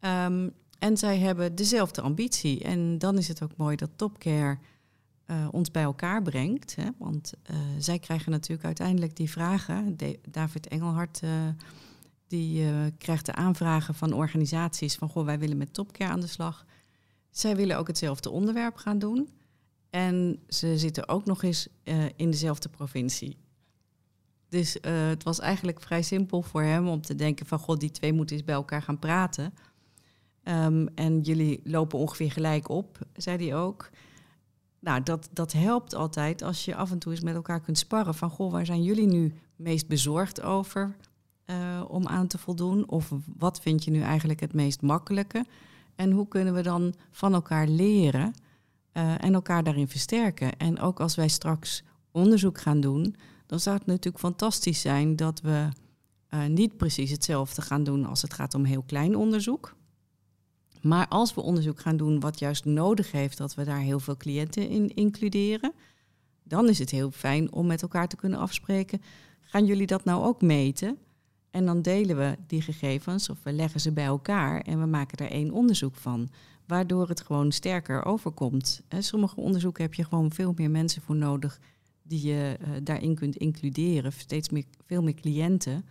Um, 0.00 0.54
en 0.78 0.96
zij 0.96 1.18
hebben 1.18 1.54
dezelfde 1.54 2.00
ambitie. 2.00 2.62
En 2.62 2.98
dan 2.98 3.18
is 3.18 3.28
het 3.28 3.42
ook 3.42 3.56
mooi 3.56 3.76
dat 3.76 3.90
Topcare 3.96 4.58
uh, 5.26 5.48
ons 5.50 5.70
bij 5.70 5.82
elkaar 5.82 6.22
brengt. 6.22 6.74
Hè? 6.76 6.88
Want 6.98 7.32
uh, 7.50 7.56
zij 7.78 7.98
krijgen 7.98 8.30
natuurlijk 8.30 8.64
uiteindelijk 8.64 9.16
die 9.16 9.30
vragen. 9.30 9.96
David 10.30 10.66
Engelhard 10.68 11.20
uh, 11.24 11.30
die 12.26 12.64
krijgt 12.98 13.26
de 13.26 13.34
aanvragen 13.34 13.94
van 13.94 14.12
organisaties 14.12 14.94
van 14.94 15.08
goh, 15.08 15.24
wij 15.24 15.38
willen 15.38 15.56
met 15.56 15.74
Topcare 15.74 16.12
aan 16.12 16.20
de 16.20 16.26
slag. 16.26 16.64
Zij 17.30 17.56
willen 17.56 17.78
ook 17.78 17.86
hetzelfde 17.86 18.30
onderwerp 18.30 18.76
gaan 18.76 18.98
doen. 18.98 19.28
En 19.90 20.42
ze 20.48 20.78
zitten 20.78 21.08
ook 21.08 21.24
nog 21.24 21.42
eens 21.42 21.68
in 22.16 22.30
dezelfde 22.30 22.68
provincie. 22.68 23.36
Dus 24.48 24.76
het 24.80 25.22
was 25.22 25.40
eigenlijk 25.40 25.80
vrij 25.80 26.02
simpel 26.02 26.42
voor 26.42 26.62
hem 26.62 26.88
om 26.88 27.00
te 27.00 27.14
denken 27.14 27.46
van 27.46 27.58
god, 27.58 27.80
die 27.80 27.90
twee 27.90 28.12
moeten 28.12 28.36
eens 28.36 28.44
bij 28.44 28.54
elkaar 28.54 28.82
gaan 28.82 28.98
praten. 28.98 29.54
Um, 30.50 30.88
en 30.94 31.20
jullie 31.20 31.60
lopen 31.64 31.98
ongeveer 31.98 32.32
gelijk 32.32 32.68
op, 32.68 32.98
zei 33.16 33.48
hij 33.48 33.56
ook. 33.56 33.90
Nou, 34.80 35.02
dat, 35.02 35.28
dat 35.32 35.52
helpt 35.52 35.94
altijd 35.94 36.42
als 36.42 36.64
je 36.64 36.74
af 36.74 36.90
en 36.90 36.98
toe 36.98 37.12
eens 37.12 37.20
met 37.20 37.34
elkaar 37.34 37.60
kunt 37.60 37.78
sparren. 37.78 38.14
Van, 38.14 38.30
goh, 38.30 38.52
waar 38.52 38.66
zijn 38.66 38.82
jullie 38.82 39.06
nu 39.06 39.34
meest 39.56 39.88
bezorgd 39.88 40.42
over 40.42 40.96
uh, 41.46 41.84
om 41.88 42.06
aan 42.06 42.26
te 42.26 42.38
voldoen? 42.38 42.88
Of 42.88 43.12
wat 43.36 43.60
vind 43.60 43.84
je 43.84 43.90
nu 43.90 44.00
eigenlijk 44.00 44.40
het 44.40 44.52
meest 44.52 44.82
makkelijke? 44.82 45.44
En 45.94 46.10
hoe 46.10 46.28
kunnen 46.28 46.54
we 46.54 46.62
dan 46.62 46.94
van 47.10 47.34
elkaar 47.34 47.66
leren 47.66 48.34
uh, 48.92 49.24
en 49.24 49.34
elkaar 49.34 49.64
daarin 49.64 49.88
versterken? 49.88 50.56
En 50.56 50.80
ook 50.80 51.00
als 51.00 51.14
wij 51.14 51.28
straks 51.28 51.82
onderzoek 52.10 52.60
gaan 52.60 52.80
doen, 52.80 53.16
dan 53.46 53.60
zou 53.60 53.76
het 53.76 53.86
natuurlijk 53.86 54.24
fantastisch 54.24 54.80
zijn 54.80 55.16
dat 55.16 55.40
we 55.40 55.68
uh, 56.30 56.46
niet 56.46 56.76
precies 56.76 57.10
hetzelfde 57.10 57.62
gaan 57.62 57.84
doen 57.84 58.06
als 58.06 58.22
het 58.22 58.34
gaat 58.34 58.54
om 58.54 58.64
heel 58.64 58.82
klein 58.82 59.16
onderzoek. 59.16 59.76
Maar 60.88 61.08
als 61.08 61.34
we 61.34 61.40
onderzoek 61.40 61.80
gaan 61.80 61.96
doen 61.96 62.20
wat 62.20 62.38
juist 62.38 62.64
nodig 62.64 63.12
heeft 63.12 63.38
dat 63.38 63.54
we 63.54 63.64
daar 63.64 63.80
heel 63.80 64.00
veel 64.00 64.16
cliënten 64.16 64.68
in 64.68 64.94
includeren, 64.94 65.72
dan 66.42 66.68
is 66.68 66.78
het 66.78 66.90
heel 66.90 67.10
fijn 67.10 67.52
om 67.52 67.66
met 67.66 67.82
elkaar 67.82 68.08
te 68.08 68.16
kunnen 68.16 68.38
afspreken. 68.38 69.02
Gaan 69.40 69.64
jullie 69.66 69.86
dat 69.86 70.04
nou 70.04 70.24
ook 70.24 70.42
meten? 70.42 70.98
En 71.50 71.66
dan 71.66 71.82
delen 71.82 72.16
we 72.16 72.36
die 72.46 72.62
gegevens 72.62 73.28
of 73.28 73.38
we 73.42 73.52
leggen 73.52 73.80
ze 73.80 73.92
bij 73.92 74.04
elkaar 74.04 74.60
en 74.60 74.80
we 74.80 74.86
maken 74.86 75.18
er 75.18 75.30
één 75.30 75.50
onderzoek 75.50 75.94
van. 75.94 76.28
Waardoor 76.66 77.08
het 77.08 77.20
gewoon 77.20 77.52
sterker 77.52 78.04
overkomt. 78.04 78.82
Sommige 78.98 79.40
onderzoeken 79.40 79.82
heb 79.82 79.94
je 79.94 80.04
gewoon 80.04 80.32
veel 80.32 80.52
meer 80.56 80.70
mensen 80.70 81.02
voor 81.02 81.16
nodig 81.16 81.60
die 82.02 82.26
je 82.26 82.58
uh, 82.60 82.68
daarin 82.82 83.14
kunt 83.14 83.36
includeren. 83.36 84.12
Steeds 84.12 84.48
meer, 84.48 84.64
veel 84.86 85.02
meer 85.02 85.14
cliënten. 85.14 85.84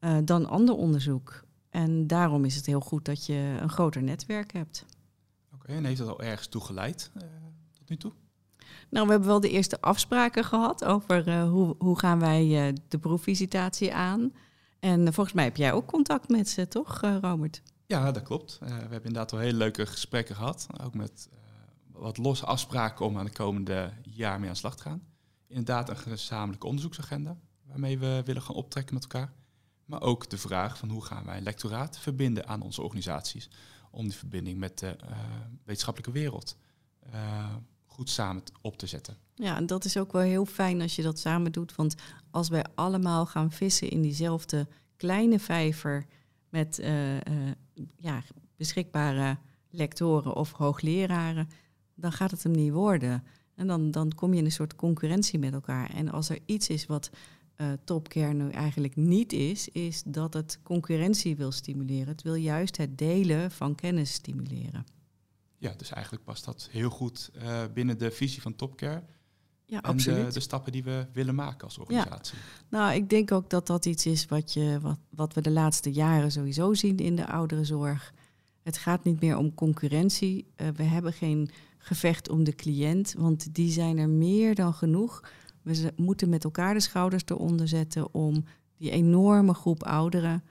Uh, 0.00 0.16
dan 0.24 0.48
ander 0.48 0.74
onderzoek. 0.74 1.45
En 1.76 2.06
daarom 2.06 2.44
is 2.44 2.56
het 2.56 2.66
heel 2.66 2.80
goed 2.80 3.04
dat 3.04 3.26
je 3.26 3.58
een 3.60 3.68
groter 3.68 4.02
netwerk 4.02 4.52
hebt. 4.52 4.84
Oké, 5.54 5.66
en 5.66 5.84
heeft 5.84 5.98
dat 5.98 6.08
al 6.08 6.22
ergens 6.22 6.46
toe 6.46 6.60
geleid 6.60 7.10
uh, 7.16 7.22
tot 7.78 7.88
nu 7.88 7.96
toe? 7.96 8.12
Nou, 8.88 9.06
we 9.06 9.10
hebben 9.10 9.28
wel 9.28 9.40
de 9.40 9.50
eerste 9.50 9.80
afspraken 9.80 10.44
gehad 10.44 10.84
over 10.84 11.28
uh, 11.28 11.48
hoe, 11.48 11.74
hoe 11.78 11.98
gaan 11.98 12.20
wij 12.20 12.68
uh, 12.68 12.74
de 12.88 12.98
proefvisitatie 12.98 13.94
aan. 13.94 14.32
En 14.80 15.12
volgens 15.14 15.34
mij 15.34 15.44
heb 15.44 15.56
jij 15.56 15.72
ook 15.72 15.86
contact 15.86 16.28
met 16.28 16.48
ze, 16.48 16.68
toch, 16.68 17.00
Robert? 17.20 17.62
Ja, 17.86 18.12
dat 18.12 18.22
klopt. 18.22 18.58
we 18.60 18.66
hebben 18.66 18.90
inderdaad 18.90 19.30
wel 19.30 19.40
hele 19.40 19.58
leuke 19.58 19.86
gesprekken 19.86 20.34
gehad. 20.34 20.66
Ook 20.82 20.94
met 20.94 21.28
wat 21.92 22.16
losse 22.16 22.46
afspraken 22.46 23.06
om 23.06 23.18
aan 23.18 23.24
de 23.24 23.32
komende 23.32 23.92
jaar 24.02 24.38
mee 24.38 24.48
aan 24.48 24.54
de 24.54 24.58
slag 24.58 24.76
te 24.76 24.82
gaan. 24.82 25.02
Inderdaad, 25.46 25.88
een 25.88 25.96
gezamenlijke 25.96 26.66
onderzoeksagenda 26.66 27.36
waarmee 27.62 27.98
we 27.98 28.22
willen 28.24 28.42
gaan 28.42 28.54
optrekken 28.54 28.94
met 28.94 29.02
elkaar. 29.02 29.32
Maar 29.86 30.02
ook 30.02 30.30
de 30.30 30.38
vraag 30.38 30.78
van 30.78 30.88
hoe 30.88 31.04
gaan 31.04 31.24
wij 31.24 31.40
lectoraat 31.40 31.98
verbinden 31.98 32.48
aan 32.48 32.62
onze 32.62 32.82
organisaties. 32.82 33.50
Om 33.90 34.04
die 34.04 34.16
verbinding 34.16 34.58
met 34.58 34.78
de 34.78 34.96
uh, 35.10 35.16
wetenschappelijke 35.64 36.18
wereld 36.18 36.56
uh, 37.14 37.54
goed 37.86 38.10
samen 38.10 38.42
op 38.60 38.78
te 38.78 38.86
zetten. 38.86 39.16
Ja, 39.34 39.56
en 39.56 39.66
dat 39.66 39.84
is 39.84 39.96
ook 39.96 40.12
wel 40.12 40.22
heel 40.22 40.46
fijn 40.46 40.80
als 40.80 40.96
je 40.96 41.02
dat 41.02 41.18
samen 41.18 41.52
doet. 41.52 41.74
Want 41.74 41.94
als 42.30 42.48
wij 42.48 42.64
allemaal 42.74 43.26
gaan 43.26 43.52
vissen 43.52 43.90
in 43.90 44.02
diezelfde 44.02 44.68
kleine 44.96 45.38
vijver 45.38 46.06
met 46.48 46.78
uh, 46.78 47.16
ja, 47.96 48.22
beschikbare 48.56 49.38
lectoren 49.70 50.34
of 50.34 50.52
hoogleraren, 50.52 51.48
dan 51.94 52.12
gaat 52.12 52.30
het 52.30 52.42
hem 52.42 52.52
niet 52.52 52.72
worden. 52.72 53.24
En 53.54 53.66
dan, 53.66 53.90
dan 53.90 54.14
kom 54.14 54.32
je 54.32 54.38
in 54.38 54.44
een 54.44 54.52
soort 54.52 54.76
concurrentie 54.76 55.38
met 55.38 55.52
elkaar. 55.52 55.90
En 55.90 56.10
als 56.10 56.28
er 56.28 56.38
iets 56.46 56.68
is 56.68 56.86
wat 56.86 57.10
uh, 57.56 57.72
Topcare 57.84 58.32
nu 58.32 58.50
eigenlijk 58.50 58.96
niet 58.96 59.32
is, 59.32 59.68
is 59.68 60.02
dat 60.06 60.34
het 60.34 60.58
concurrentie 60.62 61.36
wil 61.36 61.52
stimuleren. 61.52 62.08
Het 62.08 62.22
wil 62.22 62.34
juist 62.34 62.76
het 62.76 62.98
delen 62.98 63.50
van 63.50 63.74
kennis 63.74 64.12
stimuleren. 64.12 64.86
Ja, 65.58 65.74
dus 65.76 65.90
eigenlijk 65.90 66.24
past 66.24 66.44
dat 66.44 66.68
heel 66.70 66.90
goed 66.90 67.30
uh, 67.36 67.62
binnen 67.74 67.98
de 67.98 68.10
visie 68.10 68.42
van 68.42 68.56
Topcare. 68.56 69.02
Ja, 69.64 69.76
en 69.76 69.90
absoluut. 69.90 70.26
De, 70.26 70.32
de, 70.32 70.40
stappen 70.40 70.72
die 70.72 70.84
we 70.84 71.06
willen 71.12 71.34
maken 71.34 71.64
als 71.64 71.78
organisatie. 71.78 72.38
Ja. 72.38 72.78
Nou, 72.78 72.94
ik 72.94 73.10
denk 73.10 73.32
ook 73.32 73.50
dat 73.50 73.66
dat 73.66 73.86
iets 73.86 74.06
is 74.06 74.26
wat, 74.26 74.52
je, 74.52 74.78
wat, 74.80 74.98
wat 75.10 75.34
we 75.34 75.40
de 75.40 75.50
laatste 75.50 75.92
jaren 75.92 76.32
sowieso 76.32 76.74
zien 76.74 76.98
in 76.98 77.16
de 77.16 77.26
ouderenzorg. 77.26 78.12
Het 78.62 78.78
gaat 78.78 79.04
niet 79.04 79.20
meer 79.20 79.36
om 79.36 79.54
concurrentie. 79.54 80.46
Uh, 80.56 80.68
we 80.68 80.82
hebben 80.82 81.12
geen 81.12 81.50
gevecht 81.78 82.28
om 82.28 82.44
de 82.44 82.54
cliënt, 82.54 83.14
want 83.18 83.54
die 83.54 83.70
zijn 83.70 83.98
er 83.98 84.08
meer 84.08 84.54
dan 84.54 84.74
genoeg. 84.74 85.22
We 85.66 85.92
moeten 85.96 86.28
met 86.28 86.44
elkaar 86.44 86.74
de 86.74 86.80
schouders 86.80 87.22
eronder 87.26 87.68
zetten 87.68 88.14
om 88.14 88.44
die 88.76 88.90
enorme 88.90 89.54
groep 89.54 89.82
ouderen 89.82 90.44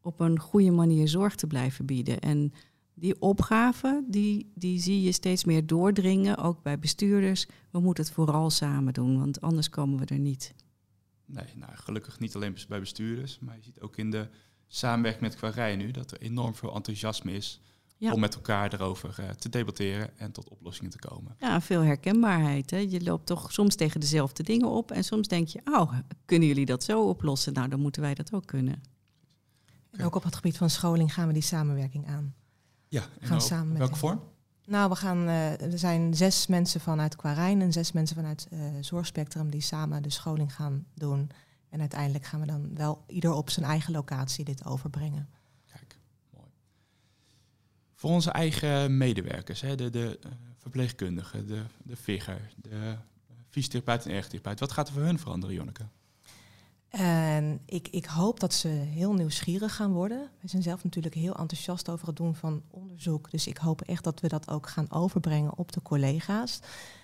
op 0.00 0.20
een 0.20 0.38
goede 0.38 0.70
manier 0.70 1.08
zorg 1.08 1.34
te 1.34 1.46
blijven 1.46 1.86
bieden. 1.86 2.20
En 2.20 2.52
die 2.94 3.20
opgave, 3.20 4.04
die, 4.08 4.52
die 4.54 4.80
zie 4.80 5.02
je 5.02 5.12
steeds 5.12 5.44
meer 5.44 5.66
doordringen, 5.66 6.36
ook 6.36 6.62
bij 6.62 6.78
bestuurders. 6.78 7.46
We 7.70 7.80
moeten 7.80 8.04
het 8.04 8.12
vooral 8.12 8.50
samen 8.50 8.92
doen, 8.92 9.18
want 9.18 9.40
anders 9.40 9.68
komen 9.68 9.98
we 9.98 10.04
er 10.04 10.18
niet. 10.18 10.54
Nee, 11.24 11.44
nou, 11.54 11.72
gelukkig 11.74 12.18
niet 12.18 12.34
alleen 12.34 12.56
bij 12.68 12.80
bestuurders, 12.80 13.38
maar 13.38 13.56
je 13.56 13.62
ziet 13.62 13.80
ook 13.80 13.96
in 13.96 14.10
de 14.10 14.28
samenwerking 14.66 15.22
met 15.24 15.36
Quarij 15.36 15.76
nu 15.76 15.90
dat 15.90 16.10
er 16.10 16.20
enorm 16.20 16.54
veel 16.54 16.74
enthousiasme 16.74 17.32
is 17.32 17.60
ja. 18.00 18.12
om 18.12 18.20
met 18.20 18.34
elkaar 18.34 18.72
erover 18.74 19.16
uh, 19.20 19.28
te 19.28 19.48
debatteren 19.48 20.18
en 20.18 20.32
tot 20.32 20.48
oplossingen 20.48 20.90
te 20.90 20.98
komen. 20.98 21.36
Ja, 21.38 21.60
veel 21.60 21.82
herkenbaarheid. 21.82 22.70
Hè? 22.70 22.76
Je 22.76 23.02
loopt 23.02 23.26
toch 23.26 23.52
soms 23.52 23.74
tegen 23.74 24.00
dezelfde 24.00 24.42
dingen 24.42 24.68
op 24.68 24.90
en 24.90 25.04
soms 25.04 25.28
denk 25.28 25.48
je, 25.48 25.60
oh, 25.64 25.92
kunnen 26.24 26.48
jullie 26.48 26.66
dat 26.66 26.84
zo 26.84 27.08
oplossen? 27.08 27.52
Nou, 27.52 27.68
dan 27.68 27.80
moeten 27.80 28.02
wij 28.02 28.14
dat 28.14 28.32
ook 28.32 28.46
kunnen. 28.46 28.82
En 29.90 30.04
ook 30.04 30.14
op 30.14 30.22
het 30.22 30.34
gebied 30.34 30.56
van 30.56 30.70
scholing 30.70 31.14
gaan 31.14 31.26
we 31.26 31.32
die 31.32 31.42
samenwerking 31.42 32.08
aan. 32.08 32.34
Ja, 32.88 33.02
en 33.20 33.26
gaan 33.26 33.40
samen 33.40 33.68
met 33.68 33.78
welke 33.78 33.96
vorm? 33.96 34.22
Nou, 34.66 34.88
we 34.88 34.96
gaan, 34.96 35.28
uh, 35.28 35.60
er 35.60 35.78
zijn 35.78 36.14
zes 36.14 36.46
mensen 36.46 36.80
vanuit 36.80 37.16
Quarijn 37.16 37.60
en 37.60 37.72
zes 37.72 37.92
mensen 37.92 38.16
vanuit 38.16 38.48
uh, 38.52 38.60
Zorgspectrum 38.80 39.50
die 39.50 39.60
samen 39.60 40.02
de 40.02 40.10
scholing 40.10 40.54
gaan 40.54 40.86
doen. 40.94 41.30
En 41.68 41.80
uiteindelijk 41.80 42.24
gaan 42.24 42.40
we 42.40 42.46
dan 42.46 42.74
wel 42.74 43.04
ieder 43.06 43.32
op 43.32 43.50
zijn 43.50 43.66
eigen 43.66 43.92
locatie 43.92 44.44
dit 44.44 44.64
overbrengen. 44.64 45.28
Voor 48.00 48.10
onze 48.10 48.30
eigen 48.30 48.96
medewerkers, 48.96 49.60
hè, 49.60 49.74
de, 49.74 49.90
de 49.90 50.18
uh, 50.26 50.32
verpleegkundigen, 50.56 51.46
de, 51.46 51.62
de 51.82 51.96
figger, 51.96 52.50
de 52.56 52.96
fysiotherapeut 53.48 54.06
en 54.06 54.12
ergotherapeut. 54.12 54.60
Wat 54.60 54.72
gaat 54.72 54.88
er 54.88 54.94
voor 54.94 55.02
hun 55.02 55.18
veranderen, 55.18 55.54
Jonneke? 55.54 55.84
En 56.88 57.60
ik, 57.66 57.88
ik 57.88 58.04
hoop 58.04 58.40
dat 58.40 58.54
ze 58.54 58.68
heel 58.68 59.12
nieuwsgierig 59.12 59.74
gaan 59.74 59.92
worden. 59.92 60.30
We 60.40 60.48
zijn 60.48 60.62
zelf 60.62 60.84
natuurlijk 60.84 61.14
heel 61.14 61.36
enthousiast 61.36 61.88
over 61.88 62.06
het 62.06 62.16
doen 62.16 62.34
van 62.34 62.62
onderzoek. 62.70 63.30
Dus 63.30 63.46
ik 63.46 63.56
hoop 63.56 63.82
echt 63.82 64.04
dat 64.04 64.20
we 64.20 64.28
dat 64.28 64.50
ook 64.50 64.68
gaan 64.68 64.90
overbrengen 64.90 65.58
op 65.58 65.72
de 65.72 65.82
collega's. 65.82 66.60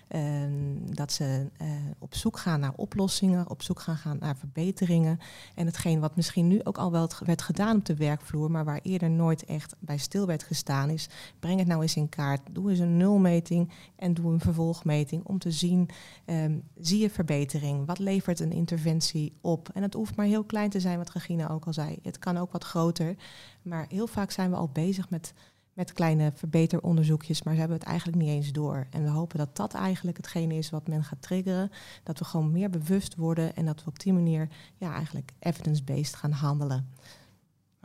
Ehm, 0.08 0.94
dat 0.94 1.12
ze 1.12 1.46
uh, 1.62 1.68
op 1.98 2.14
zoek 2.14 2.38
gaan 2.38 2.60
naar 2.60 2.72
oplossingen, 2.76 3.50
op 3.50 3.62
zoek 3.62 3.80
gaan, 3.80 3.96
gaan 3.96 4.18
naar 4.20 4.36
verbeteringen. 4.36 5.18
En 5.54 5.66
hetgeen 5.66 6.00
wat 6.00 6.16
misschien 6.16 6.48
nu 6.48 6.60
ook 6.64 6.78
al 6.78 6.90
wel 6.90 7.10
werd 7.24 7.42
gedaan 7.42 7.76
op 7.76 7.84
de 7.84 7.96
werkvloer, 7.96 8.50
maar 8.50 8.64
waar 8.64 8.80
eerder 8.82 9.10
nooit 9.10 9.44
echt 9.44 9.74
bij 9.78 9.98
stil 9.98 10.26
werd 10.26 10.42
gestaan, 10.42 10.90
is 10.90 11.08
breng 11.38 11.58
het 11.58 11.68
nou 11.68 11.82
eens 11.82 11.96
in 11.96 12.08
kaart. 12.08 12.40
Doe 12.50 12.70
eens 12.70 12.78
een 12.78 12.96
nulmeting 12.96 13.72
en 13.96 14.14
doe 14.14 14.32
een 14.32 14.40
vervolgmeting 14.40 15.24
om 15.24 15.38
te 15.38 15.50
zien, 15.50 15.88
um, 16.26 16.62
zie 16.80 16.98
je 16.98 17.10
verbetering? 17.10 17.86
Wat 17.86 17.98
levert 17.98 18.40
een 18.40 18.52
interventie 18.52 19.32
op? 19.40 19.68
En 19.74 19.82
het 19.82 19.94
hoeft 19.94 20.16
maar 20.16 20.26
heel 20.26 20.44
klein 20.44 20.70
te 20.70 20.80
zijn, 20.80 20.98
wat 20.98 21.12
Regina 21.12 21.48
ook 21.48 21.66
al 21.66 21.72
zei. 21.72 21.98
Het 22.02 22.18
kan 22.18 22.36
ook 22.36 22.52
wat 22.52 22.64
groter. 22.64 23.16
Maar 23.62 23.86
heel 23.88 24.06
vaak 24.06 24.30
zijn 24.30 24.50
we 24.50 24.56
al 24.56 24.70
bezig 24.72 25.10
met 25.10 25.34
met 25.76 25.92
kleine 25.92 26.32
verbeteronderzoekjes, 26.34 27.42
maar 27.42 27.54
ze 27.54 27.60
hebben 27.60 27.78
het 27.78 27.86
eigenlijk 27.86 28.18
niet 28.18 28.28
eens 28.28 28.52
door. 28.52 28.86
En 28.90 29.02
we 29.02 29.08
hopen 29.08 29.38
dat 29.38 29.56
dat 29.56 29.74
eigenlijk 29.74 30.16
hetgene 30.16 30.54
is 30.54 30.70
wat 30.70 30.88
men 30.88 31.04
gaat 31.04 31.22
triggeren. 31.22 31.70
Dat 32.02 32.18
we 32.18 32.24
gewoon 32.24 32.52
meer 32.52 32.70
bewust 32.70 33.14
worden 33.14 33.56
en 33.56 33.64
dat 33.64 33.84
we 33.84 33.90
op 33.90 33.98
die 33.98 34.12
manier 34.12 34.48
ja, 34.76 34.94
eigenlijk 34.94 35.32
evidence-based 35.38 36.14
gaan 36.14 36.30
handelen. 36.30 36.88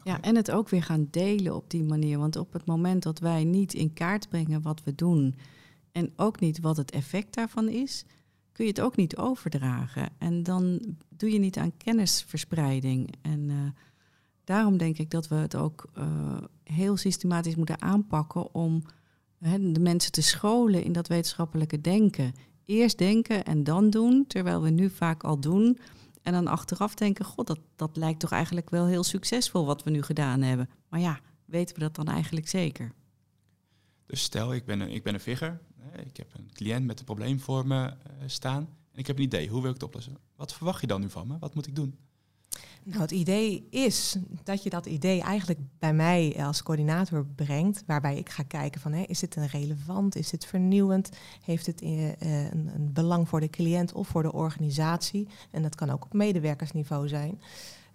Ja, 0.04 0.21
en 0.21 0.36
het 0.36 0.51
ook 0.51 0.69
weer 0.69 0.84
gaan 0.84 1.08
delen 1.12 1.56
op 1.56 1.69
die 1.69 1.84
manier. 1.84 2.17
Want 2.17 2.36
op 2.36 2.54
het 2.54 2.65
moment 2.65 3.04
dat 3.04 3.19
wij 3.19 3.43
niet 3.43 3.73
in 3.73 3.93
kaart 3.93 4.30
brengen 4.30 4.62
wat 4.62 4.84
we 4.84 4.95
doen 4.95 5.36
en 5.91 6.13
ook 6.15 6.39
niet 6.39 6.60
wat 6.60 6.77
het 6.77 6.91
effect 6.91 7.34
daarvan 7.34 7.69
is, 7.69 8.06
kun 8.51 8.65
je 8.65 8.71
het 8.71 8.82
ook 8.82 8.95
niet 8.95 9.17
overdragen. 9.17 10.10
En 10.17 10.43
dan 10.43 10.95
doe 11.10 11.32
je 11.32 11.39
niet 11.39 11.58
aan 11.58 11.77
kennisverspreiding. 11.77 13.13
En 13.21 13.49
uh, 13.49 13.58
daarom 14.51 14.77
denk 14.77 14.97
ik 14.97 15.09
dat 15.09 15.27
we 15.27 15.35
het 15.35 15.55
ook 15.55 15.89
uh, 15.97 16.37
heel 16.63 16.97
systematisch 16.97 17.55
moeten 17.55 17.81
aanpakken 17.81 18.53
om 18.53 18.83
de 19.59 19.79
mensen 19.79 20.11
te 20.11 20.21
scholen 20.21 20.83
in 20.83 20.91
dat 20.91 21.07
wetenschappelijke 21.07 21.81
denken. 21.81 22.33
Eerst 22.65 22.97
denken 22.97 23.45
en 23.45 23.63
dan 23.63 23.89
doen, 23.89 24.25
terwijl 24.27 24.61
we 24.61 24.69
nu 24.69 24.89
vaak 24.89 25.23
al 25.23 25.39
doen. 25.39 25.79
En 26.21 26.33
dan 26.33 26.47
achteraf 26.47 26.95
denken, 26.95 27.25
god, 27.25 27.47
dat, 27.47 27.59
dat 27.75 27.97
lijkt 27.97 28.19
toch 28.19 28.31
eigenlijk 28.31 28.69
wel 28.69 28.85
heel 28.85 29.03
succesvol 29.03 29.65
wat 29.65 29.83
we 29.83 29.89
nu 29.89 30.01
gedaan 30.01 30.41
hebben. 30.41 30.69
Maar 30.89 30.99
ja, 30.99 31.19
weten 31.45 31.75
we 31.75 31.81
dat 31.81 31.95
dan 31.95 32.07
eigenlijk 32.07 32.47
zeker? 32.47 32.91
Dus 34.05 34.21
stel, 34.21 34.53
ik 34.53 34.65
ben 34.65 34.79
een, 34.79 34.89
ik 34.89 35.03
ben 35.03 35.13
een 35.13 35.19
figger. 35.19 35.61
Ik 36.05 36.17
heb 36.17 36.33
een 36.33 36.49
cliënt 36.53 36.85
met 36.85 36.99
een 36.99 37.05
probleem 37.05 37.39
voor 37.39 37.67
me 37.67 37.85
uh, 37.85 37.93
staan. 38.25 38.69
En 38.91 38.99
ik 38.99 39.07
heb 39.07 39.17
een 39.17 39.23
idee, 39.23 39.47
hoe 39.47 39.61
wil 39.61 39.69
ik 39.69 39.75
het 39.75 39.85
oplossen? 39.85 40.17
Wat 40.35 40.53
verwacht 40.53 40.81
je 40.81 40.87
dan 40.87 41.01
nu 41.01 41.09
van 41.09 41.27
me? 41.27 41.37
Wat 41.39 41.55
moet 41.55 41.67
ik 41.67 41.75
doen? 41.75 41.95
Nou, 42.83 43.01
het 43.01 43.11
idee 43.11 43.67
is 43.69 44.17
dat 44.43 44.63
je 44.63 44.69
dat 44.69 44.85
idee 44.85 45.21
eigenlijk 45.21 45.59
bij 45.79 45.93
mij 45.93 46.35
als 46.45 46.63
coördinator 46.63 47.25
brengt, 47.25 47.83
waarbij 47.85 48.17
ik 48.17 48.29
ga 48.29 48.43
kijken 48.43 48.81
van, 48.81 48.93
hè, 48.93 49.03
is 49.07 49.19
dit 49.19 49.35
relevant, 49.35 50.15
is 50.15 50.29
dit 50.29 50.45
vernieuwend, 50.45 51.09
heeft 51.43 51.65
het 51.65 51.81
uh, 51.81 52.07
een, 52.07 52.71
een, 52.75 52.93
belang 52.93 53.29
voor 53.29 53.39
de 53.39 53.49
cliënt 53.49 53.93
of 53.93 54.07
voor 54.07 54.23
de 54.23 54.33
organisatie? 54.33 55.27
En 55.51 55.61
dat 55.61 55.75
kan 55.75 55.89
ook 55.89 56.05
op 56.05 56.13
medewerkersniveau 56.13 57.07
zijn. 57.07 57.41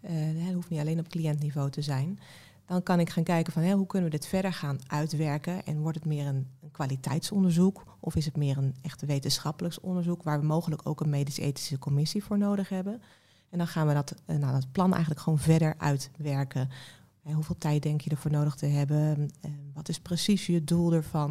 Uh, 0.00 0.10
het 0.44 0.54
hoeft 0.54 0.70
niet 0.70 0.80
alleen 0.80 0.98
op 0.98 1.08
cliëntniveau 1.08 1.70
te 1.70 1.82
zijn. 1.82 2.18
Dan 2.66 2.82
kan 2.82 3.00
ik 3.00 3.10
gaan 3.10 3.22
kijken 3.22 3.52
van 3.52 3.62
hè, 3.62 3.72
hoe 3.72 3.86
kunnen 3.86 4.10
we 4.10 4.16
dit 4.16 4.26
verder 4.26 4.52
gaan 4.52 4.78
uitwerken 4.86 5.64
en 5.64 5.80
wordt 5.80 5.96
het 5.96 6.06
meer 6.06 6.26
een, 6.26 6.46
een 6.62 6.70
kwaliteitsonderzoek 6.70 7.82
of 8.00 8.16
is 8.16 8.24
het 8.24 8.36
meer 8.36 8.58
een 8.58 8.74
echt 8.82 9.04
wetenschappelijk 9.04 9.78
onderzoek 9.82 10.22
waar 10.22 10.40
we 10.40 10.46
mogelijk 10.46 10.88
ook 10.88 11.00
een 11.00 11.10
medisch-ethische 11.10 11.78
commissie 11.78 12.24
voor 12.24 12.38
nodig 12.38 12.68
hebben? 12.68 13.02
En 13.56 13.62
dan 13.62 13.70
gaan 13.70 13.86
we 13.86 13.94
dat, 13.94 14.14
eh, 14.24 14.36
nou, 14.36 14.52
dat 14.52 14.72
plan 14.72 14.92
eigenlijk 14.92 15.20
gewoon 15.20 15.38
verder 15.38 15.74
uitwerken. 15.78 16.70
En 17.22 17.32
hoeveel 17.32 17.58
tijd 17.58 17.82
denk 17.82 18.00
je 18.00 18.10
ervoor 18.10 18.30
nodig 18.30 18.54
te 18.54 18.66
hebben? 18.66 19.30
Eh, 19.40 19.50
wat 19.74 19.88
is 19.88 19.98
precies 19.98 20.46
je 20.46 20.64
doel 20.64 20.92
ervan? 20.92 21.28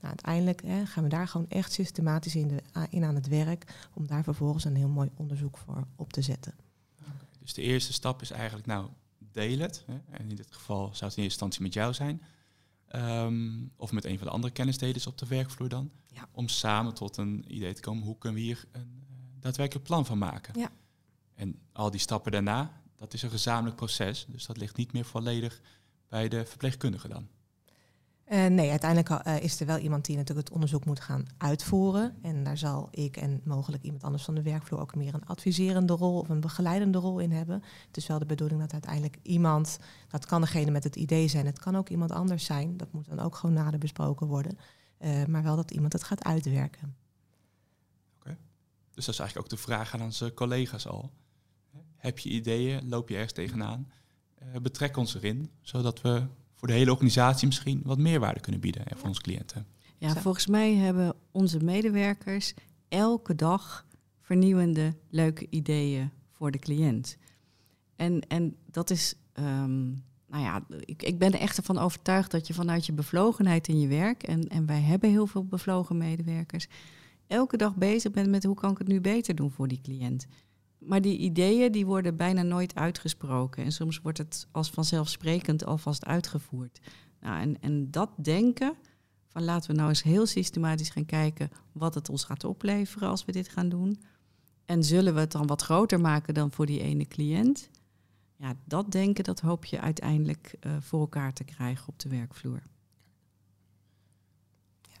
Nou, 0.00 0.06
uiteindelijk 0.06 0.62
hè, 0.62 0.86
gaan 0.86 1.02
we 1.02 1.08
daar 1.08 1.28
gewoon 1.28 1.48
echt 1.48 1.72
systematisch 1.72 2.34
in, 2.34 2.48
de, 2.48 2.62
in 2.90 3.04
aan 3.04 3.14
het 3.14 3.28
werk 3.28 3.88
om 3.94 4.06
daar 4.06 4.22
vervolgens 4.22 4.64
een 4.64 4.76
heel 4.76 4.88
mooi 4.88 5.10
onderzoek 5.16 5.56
voor 5.56 5.86
op 5.96 6.12
te 6.12 6.22
zetten. 6.22 6.54
Dus 7.40 7.54
de 7.54 7.62
eerste 7.62 7.92
stap 7.92 8.22
is 8.22 8.30
eigenlijk, 8.30 8.66
nou, 8.66 8.88
deel 9.18 9.58
het. 9.58 9.84
Hè, 9.86 9.94
en 10.10 10.30
in 10.30 10.36
dit 10.36 10.48
geval 10.50 10.76
zou 10.76 10.88
het 10.90 11.00
in 11.00 11.04
eerste 11.04 11.22
instantie 11.22 11.62
met 11.62 11.72
jou 11.74 11.94
zijn. 11.94 12.22
Um, 12.96 13.72
of 13.76 13.92
met 13.92 14.04
een 14.04 14.18
van 14.18 14.26
de 14.26 14.32
andere 14.32 14.52
kennisdelers 14.52 15.06
op 15.06 15.18
de 15.18 15.26
werkvloer 15.26 15.68
dan. 15.68 15.90
Ja. 16.06 16.28
Om 16.32 16.48
samen 16.48 16.94
tot 16.94 17.16
een 17.16 17.44
idee 17.48 17.72
te 17.72 17.80
komen, 17.80 18.04
hoe 18.04 18.18
kunnen 18.18 18.38
we 18.40 18.44
hier 18.44 18.64
een 18.72 19.04
uh, 19.10 19.16
daadwerkelijk 19.40 19.86
plan 19.86 20.06
van 20.06 20.18
maken. 20.18 20.58
Ja. 20.58 20.70
En 21.40 21.58
al 21.72 21.90
die 21.90 22.00
stappen 22.00 22.32
daarna, 22.32 22.80
dat 22.96 23.14
is 23.14 23.22
een 23.22 23.30
gezamenlijk 23.30 23.76
proces. 23.76 24.26
Dus 24.28 24.46
dat 24.46 24.56
ligt 24.56 24.76
niet 24.76 24.92
meer 24.92 25.04
volledig 25.04 25.60
bij 26.08 26.28
de 26.28 26.46
verpleegkundige 26.46 27.08
dan. 27.08 27.28
Uh, 28.28 28.46
nee, 28.46 28.70
uiteindelijk 28.70 29.26
uh, 29.26 29.40
is 29.42 29.60
er 29.60 29.66
wel 29.66 29.78
iemand 29.78 30.04
die 30.04 30.16
natuurlijk 30.16 30.46
het 30.46 30.54
onderzoek 30.54 30.84
moet 30.84 31.00
gaan 31.00 31.26
uitvoeren. 31.38 32.16
En 32.22 32.44
daar 32.44 32.58
zal 32.58 32.88
ik 32.90 33.16
en 33.16 33.40
mogelijk 33.44 33.82
iemand 33.82 34.04
anders 34.04 34.24
van 34.24 34.34
de 34.34 34.42
werkvloer 34.42 34.80
ook 34.80 34.94
meer 34.94 35.14
een 35.14 35.26
adviserende 35.26 35.92
rol 35.92 36.18
of 36.18 36.28
een 36.28 36.40
begeleidende 36.40 36.98
rol 36.98 37.18
in 37.18 37.32
hebben. 37.32 37.62
Het 37.86 37.96
is 37.96 38.06
wel 38.06 38.18
de 38.18 38.26
bedoeling 38.26 38.60
dat 38.60 38.72
uiteindelijk 38.72 39.18
iemand, 39.22 39.78
dat 40.08 40.26
kan 40.26 40.40
degene 40.40 40.70
met 40.70 40.84
het 40.84 40.96
idee 40.96 41.28
zijn, 41.28 41.46
het 41.46 41.58
kan 41.58 41.76
ook 41.76 41.88
iemand 41.88 42.12
anders 42.12 42.44
zijn. 42.44 42.76
Dat 42.76 42.92
moet 42.92 43.08
dan 43.08 43.20
ook 43.20 43.36
gewoon 43.36 43.54
nader 43.54 43.78
besproken 43.78 44.26
worden. 44.26 44.58
Uh, 44.98 45.24
maar 45.24 45.42
wel 45.42 45.56
dat 45.56 45.70
iemand 45.70 45.92
het 45.92 46.04
gaat 46.04 46.24
uitwerken. 46.24 46.96
Oké. 48.16 48.36
Dus 48.94 49.04
dat 49.04 49.14
is 49.14 49.20
eigenlijk 49.20 49.38
ook 49.38 49.58
de 49.58 49.64
vraag 49.64 49.94
aan 49.94 50.02
onze 50.02 50.34
collega's 50.34 50.86
al. 50.86 51.10
Heb 52.00 52.18
je 52.18 52.28
ideeën? 52.28 52.88
Loop 52.88 53.08
je 53.08 53.14
ergens 53.14 53.32
tegenaan? 53.32 53.90
Uh, 54.42 54.60
betrek 54.60 54.96
ons 54.96 55.14
erin, 55.14 55.50
zodat 55.60 56.00
we 56.00 56.26
voor 56.54 56.68
de 56.68 56.74
hele 56.74 56.90
organisatie 56.90 57.46
misschien 57.46 57.80
wat 57.84 57.98
meerwaarde 57.98 58.40
kunnen 58.40 58.60
bieden 58.60 58.86
en 58.86 58.96
voor 58.96 59.08
onze 59.08 59.20
cliënten. 59.20 59.66
Ja, 59.98 60.14
volgens 60.14 60.46
mij 60.46 60.74
hebben 60.74 61.14
onze 61.30 61.58
medewerkers 61.58 62.54
elke 62.88 63.34
dag 63.34 63.86
vernieuwende, 64.20 64.94
leuke 65.10 65.46
ideeën 65.50 66.10
voor 66.30 66.50
de 66.50 66.58
cliënt. 66.58 67.16
En, 67.96 68.20
en 68.28 68.56
dat 68.70 68.90
is, 68.90 69.14
um, 69.34 70.02
nou 70.28 70.42
ja, 70.42 70.64
ik, 70.84 71.02
ik 71.02 71.18
ben 71.18 71.32
er 71.32 71.40
echt 71.40 71.56
ervan 71.56 71.78
overtuigd 71.78 72.30
dat 72.30 72.46
je 72.46 72.54
vanuit 72.54 72.86
je 72.86 72.92
bevlogenheid 72.92 73.68
in 73.68 73.80
je 73.80 73.88
werk, 73.88 74.22
en, 74.22 74.48
en 74.48 74.66
wij 74.66 74.80
hebben 74.80 75.10
heel 75.10 75.26
veel 75.26 75.44
bevlogen 75.44 75.96
medewerkers, 75.96 76.66
elke 77.26 77.56
dag 77.56 77.76
bezig 77.76 78.12
bent 78.12 78.28
met 78.28 78.44
hoe 78.44 78.54
kan 78.54 78.70
ik 78.70 78.78
het 78.78 78.88
nu 78.88 79.00
beter 79.00 79.34
doen 79.34 79.50
voor 79.50 79.68
die 79.68 79.80
cliënt. 79.82 80.26
Maar 80.80 81.00
die 81.00 81.18
ideeën 81.18 81.72
die 81.72 81.86
worden 81.86 82.16
bijna 82.16 82.42
nooit 82.42 82.74
uitgesproken. 82.74 83.64
En 83.64 83.72
soms 83.72 84.00
wordt 84.00 84.18
het 84.18 84.46
als 84.50 84.70
vanzelfsprekend 84.70 85.64
alvast 85.64 86.04
uitgevoerd. 86.04 86.80
Nou, 87.20 87.40
en, 87.40 87.60
en 87.60 87.90
dat 87.90 88.10
denken, 88.16 88.74
van 89.28 89.44
laten 89.44 89.70
we 89.70 89.76
nou 89.76 89.88
eens 89.88 90.02
heel 90.02 90.26
systematisch 90.26 90.90
gaan 90.90 91.06
kijken 91.06 91.50
wat 91.72 91.94
het 91.94 92.08
ons 92.08 92.24
gaat 92.24 92.44
opleveren 92.44 93.08
als 93.08 93.24
we 93.24 93.32
dit 93.32 93.48
gaan 93.48 93.68
doen. 93.68 94.02
En 94.64 94.84
zullen 94.84 95.14
we 95.14 95.20
het 95.20 95.32
dan 95.32 95.46
wat 95.46 95.62
groter 95.62 96.00
maken 96.00 96.34
dan 96.34 96.50
voor 96.50 96.66
die 96.66 96.80
ene 96.80 97.06
cliënt? 97.06 97.70
Ja, 98.36 98.54
dat 98.64 98.92
denken, 98.92 99.24
dat 99.24 99.40
hoop 99.40 99.64
je 99.64 99.80
uiteindelijk 99.80 100.54
uh, 100.60 100.76
voor 100.80 101.00
elkaar 101.00 101.32
te 101.32 101.44
krijgen 101.44 101.88
op 101.88 101.98
de 101.98 102.08
werkvloer. 102.08 102.62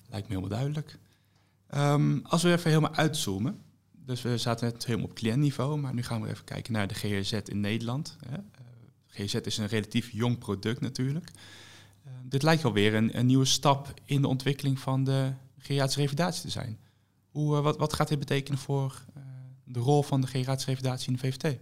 Lijkt 0.08 0.28
me 0.28 0.34
helemaal 0.34 0.58
duidelijk. 0.58 0.98
Um, 1.74 2.20
als 2.24 2.42
we 2.42 2.52
even 2.52 2.68
helemaal 2.68 2.94
uitzoomen, 2.94 3.62
dus 4.10 4.22
we 4.22 4.38
zaten 4.38 4.72
net 4.72 4.86
helemaal 4.86 5.08
op 5.08 5.14
cliëntniveau, 5.14 5.78
maar 5.78 5.94
nu 5.94 6.02
gaan 6.02 6.22
we 6.22 6.28
even 6.28 6.44
kijken 6.44 6.72
naar 6.72 6.86
de 6.86 6.94
GRZ 6.94 7.32
in 7.32 7.60
Nederland. 7.60 8.16
Uh, 8.30 8.38
GRZ 9.06 9.34
is 9.34 9.58
een 9.58 9.66
relatief 9.66 10.10
jong 10.10 10.38
product 10.38 10.80
natuurlijk. 10.80 11.30
Uh, 12.06 12.12
dit 12.24 12.42
lijkt 12.42 12.62
wel 12.62 12.72
weer 12.72 12.94
een, 12.94 13.18
een, 13.18 13.26
nieuwe 13.26 13.44
stap 13.44 13.94
in 14.04 14.20
de 14.20 14.28
ontwikkeling 14.28 14.78
van 14.78 15.04
de 15.04 15.32
geriatrische 15.58 16.00
revalidatie 16.00 16.42
te 16.42 16.50
zijn. 16.50 16.78
Hoe, 17.30 17.56
uh, 17.56 17.62
wat, 17.62 17.76
wat, 17.76 17.92
gaat 17.92 18.08
dit 18.08 18.18
betekenen 18.18 18.58
voor 18.58 19.04
de 19.64 19.80
rol 19.80 20.02
van 20.02 20.20
de 20.20 20.26
geriatrische 20.26 20.70
revalidatie 20.70 21.06
in 21.06 21.12
de 21.12 21.18
VVT? 21.18 21.58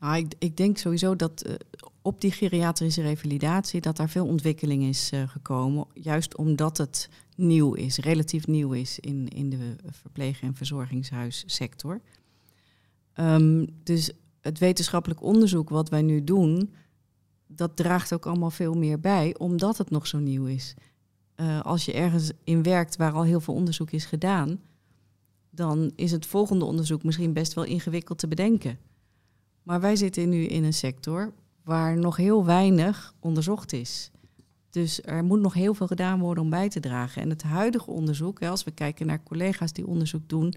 Nou, 0.00 0.16
ik, 0.16 0.34
ik, 0.38 0.56
denk 0.56 0.78
sowieso 0.78 1.16
dat 1.16 1.58
op 2.06 2.20
die 2.20 2.30
geriatrische 2.30 3.02
revalidatie 3.02 3.80
dat 3.80 3.96
daar 3.96 4.08
veel 4.08 4.26
ontwikkeling 4.26 4.82
is 4.82 5.12
uh, 5.12 5.28
gekomen. 5.28 5.86
Juist 5.94 6.36
omdat 6.36 6.76
het 6.76 7.08
nieuw 7.36 7.74
is, 7.74 7.98
relatief 7.98 8.46
nieuw 8.46 8.72
is 8.72 8.98
in, 8.98 9.28
in 9.28 9.50
de 9.50 9.76
verpleeg- 9.90 10.40
en 10.40 10.54
verzorgingshuissector. 10.54 12.00
Um, 13.14 13.66
dus 13.82 14.12
het 14.40 14.58
wetenschappelijk 14.58 15.22
onderzoek 15.22 15.68
wat 15.68 15.88
wij 15.88 16.02
nu 16.02 16.24
doen, 16.24 16.74
dat 17.46 17.76
draagt 17.76 18.14
ook 18.14 18.26
allemaal 18.26 18.50
veel 18.50 18.74
meer 18.74 19.00
bij, 19.00 19.34
omdat 19.38 19.78
het 19.78 19.90
nog 19.90 20.06
zo 20.06 20.18
nieuw 20.18 20.46
is. 20.46 20.74
Uh, 21.36 21.60
als 21.60 21.84
je 21.84 21.92
ergens 21.92 22.30
in 22.44 22.62
werkt 22.62 22.96
waar 22.96 23.12
al 23.12 23.24
heel 23.24 23.40
veel 23.40 23.54
onderzoek 23.54 23.90
is 23.90 24.04
gedaan, 24.04 24.60
dan 25.50 25.92
is 25.94 26.12
het 26.12 26.26
volgende 26.26 26.64
onderzoek 26.64 27.02
misschien 27.02 27.32
best 27.32 27.54
wel 27.54 27.64
ingewikkeld 27.64 28.18
te 28.18 28.28
bedenken. 28.28 28.78
Maar 29.62 29.80
wij 29.80 29.96
zitten 29.96 30.28
nu 30.28 30.44
in 30.44 30.64
een 30.64 30.74
sector 30.74 31.32
waar 31.66 31.98
nog 31.98 32.16
heel 32.16 32.44
weinig 32.44 33.14
onderzocht 33.20 33.72
is. 33.72 34.10
Dus 34.70 35.02
er 35.02 35.24
moet 35.24 35.40
nog 35.40 35.54
heel 35.54 35.74
veel 35.74 35.86
gedaan 35.86 36.20
worden 36.20 36.44
om 36.44 36.50
bij 36.50 36.68
te 36.68 36.80
dragen. 36.80 37.22
En 37.22 37.30
het 37.30 37.42
huidige 37.42 37.90
onderzoek, 37.90 38.42
als 38.42 38.64
we 38.64 38.70
kijken 38.70 39.06
naar 39.06 39.22
collega's 39.22 39.72
die 39.72 39.86
onderzoek 39.86 40.28
doen, 40.28 40.54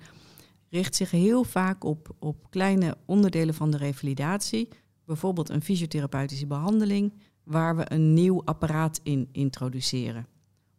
richt 0.69 0.95
zich 0.95 1.11
heel 1.11 1.43
vaak 1.43 1.83
op, 1.83 2.15
op 2.19 2.49
kleine 2.49 2.97
onderdelen 3.05 3.53
van 3.53 3.71
de 3.71 3.77
revalidatie. 3.77 4.67
Bijvoorbeeld 5.05 5.49
een 5.49 5.61
fysiotherapeutische 5.61 6.47
behandeling, 6.47 7.13
waar 7.43 7.75
we 7.75 7.91
een 7.91 8.13
nieuw 8.13 8.41
apparaat 8.45 8.99
in 9.03 9.29
introduceren. 9.31 10.27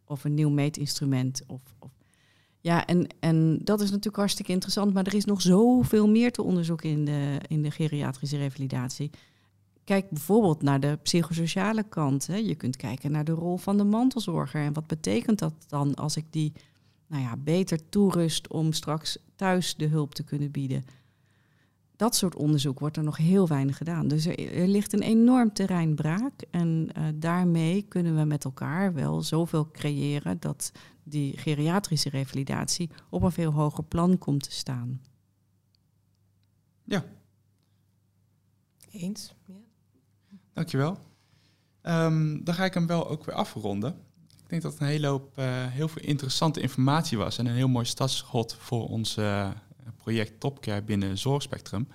Of 0.05 0.23
een 0.23 0.33
nieuw 0.33 0.49
meetinstrument. 0.49 1.41
Of, 1.47 1.61
of 1.79 1.91
ja, 2.59 2.85
en, 2.85 3.07
en 3.19 3.59
dat 3.63 3.81
is 3.81 3.89
natuurlijk 3.89 4.17
hartstikke 4.17 4.51
interessant, 4.51 4.93
maar 4.93 5.05
er 5.05 5.15
is 5.15 5.25
nog 5.25 5.41
zoveel 5.41 6.09
meer 6.09 6.31
te 6.31 6.43
onderzoeken 6.43 6.89
in 6.89 7.05
de, 7.05 7.37
in 7.47 7.61
de 7.61 7.71
geriatrische 7.71 8.37
revalidatie. 8.37 9.11
Kijk 9.91 10.09
bijvoorbeeld 10.09 10.61
naar 10.61 10.79
de 10.79 10.99
psychosociale 11.03 11.83
kant. 11.83 12.27
Hè. 12.27 12.35
Je 12.35 12.55
kunt 12.55 12.75
kijken 12.75 13.11
naar 13.11 13.23
de 13.23 13.31
rol 13.31 13.57
van 13.57 13.77
de 13.77 13.83
mantelzorger. 13.83 14.61
En 14.61 14.73
wat 14.73 14.87
betekent 14.87 15.39
dat 15.39 15.53
dan 15.67 15.95
als 15.95 16.17
ik 16.17 16.25
die 16.29 16.53
nou 17.07 17.23
ja, 17.23 17.37
beter 17.37 17.89
toerust 17.89 18.47
om 18.47 18.73
straks 18.73 19.17
thuis 19.35 19.75
de 19.75 19.85
hulp 19.85 20.13
te 20.13 20.23
kunnen 20.23 20.51
bieden? 20.51 20.85
Dat 21.95 22.15
soort 22.15 22.35
onderzoek 22.35 22.79
wordt 22.79 22.97
er 22.97 23.03
nog 23.03 23.17
heel 23.17 23.47
weinig 23.47 23.77
gedaan. 23.77 24.07
Dus 24.07 24.25
er, 24.25 24.53
er 24.53 24.67
ligt 24.67 24.93
een 24.93 25.01
enorm 25.01 25.53
terrein 25.53 25.95
braak. 25.95 26.41
En 26.51 26.89
uh, 26.97 27.03
daarmee 27.15 27.81
kunnen 27.81 28.15
we 28.15 28.23
met 28.23 28.45
elkaar 28.45 28.93
wel 28.93 29.21
zoveel 29.21 29.71
creëren 29.71 30.39
dat 30.39 30.71
die 31.03 31.37
geriatrische 31.37 32.09
revalidatie 32.09 32.89
op 33.09 33.21
een 33.21 33.31
veel 33.31 33.51
hoger 33.51 33.83
plan 33.83 34.17
komt 34.17 34.43
te 34.43 34.51
staan. 34.51 35.01
Ja. 36.83 37.05
Eens. 38.91 39.35
Ja. 39.45 39.60
Dankjewel. 40.53 40.97
Um, 41.83 42.43
dan 42.43 42.55
ga 42.55 42.65
ik 42.65 42.73
hem 42.73 42.87
wel 42.87 43.09
ook 43.09 43.25
weer 43.25 43.35
afronden. 43.35 43.91
Ik 44.43 44.49
denk 44.49 44.61
dat 44.61 44.71
het 44.71 44.81
een 44.81 44.87
hele 44.87 45.07
hoop, 45.07 45.37
uh, 45.39 45.45
heel 45.67 45.87
veel 45.87 46.01
interessante 46.01 46.61
informatie 46.61 47.17
was 47.17 47.37
en 47.37 47.45
een 47.45 47.55
heel 47.55 47.67
mooi 47.67 47.85
startschot 47.85 48.55
voor 48.59 48.87
ons 48.87 49.17
uh, 49.17 49.49
project 49.97 50.39
Topcare 50.39 50.81
binnen 50.81 51.17
Zorgspectrum. 51.17 51.87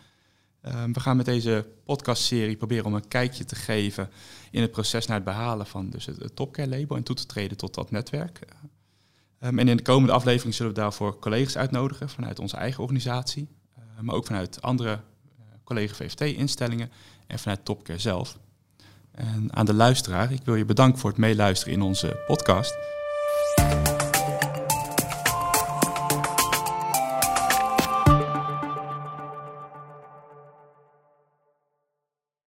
Um, 0.62 0.92
we 0.92 1.00
gaan 1.00 1.16
met 1.16 1.26
deze 1.26 1.68
podcastserie 1.84 2.56
proberen 2.56 2.84
om 2.84 2.94
een 2.94 3.08
kijkje 3.08 3.44
te 3.44 3.54
geven 3.54 4.10
in 4.50 4.60
het 4.62 4.70
proces 4.70 5.06
naar 5.06 5.16
het 5.16 5.24
behalen 5.24 5.66
van 5.66 5.90
dus 5.90 6.06
het, 6.06 6.36
Topcare 6.36 6.68
label 6.68 6.96
en 6.96 7.02
toe 7.02 7.16
te 7.16 7.26
treden 7.26 7.56
tot 7.56 7.74
dat 7.74 7.90
netwerk. 7.90 8.38
Um, 9.40 9.58
en 9.58 9.68
in 9.68 9.76
de 9.76 9.82
komende 9.82 10.12
aflevering 10.12 10.54
zullen 10.54 10.72
we 10.72 10.80
daarvoor 10.80 11.18
collega's 11.18 11.56
uitnodigen 11.56 12.08
vanuit 12.08 12.38
onze 12.38 12.56
eigen 12.56 12.82
organisatie, 12.82 13.48
uh, 13.78 14.00
maar 14.00 14.14
ook 14.14 14.26
vanuit 14.26 14.62
andere 14.62 15.00
collega 15.64 15.94
VFT-instellingen 15.94 16.90
en 17.26 17.38
vanuit 17.38 17.64
Topcare 17.64 17.98
zelf. 17.98 18.38
En 19.16 19.48
aan 19.50 19.66
de 19.66 19.74
luisteraar, 19.74 20.32
ik 20.32 20.40
wil 20.44 20.54
je 20.54 20.64
bedanken 20.64 20.98
voor 20.98 21.10
het 21.10 21.18
meeluisteren 21.18 21.74
in 21.74 21.82
onze 21.82 22.22
podcast. 22.26 22.76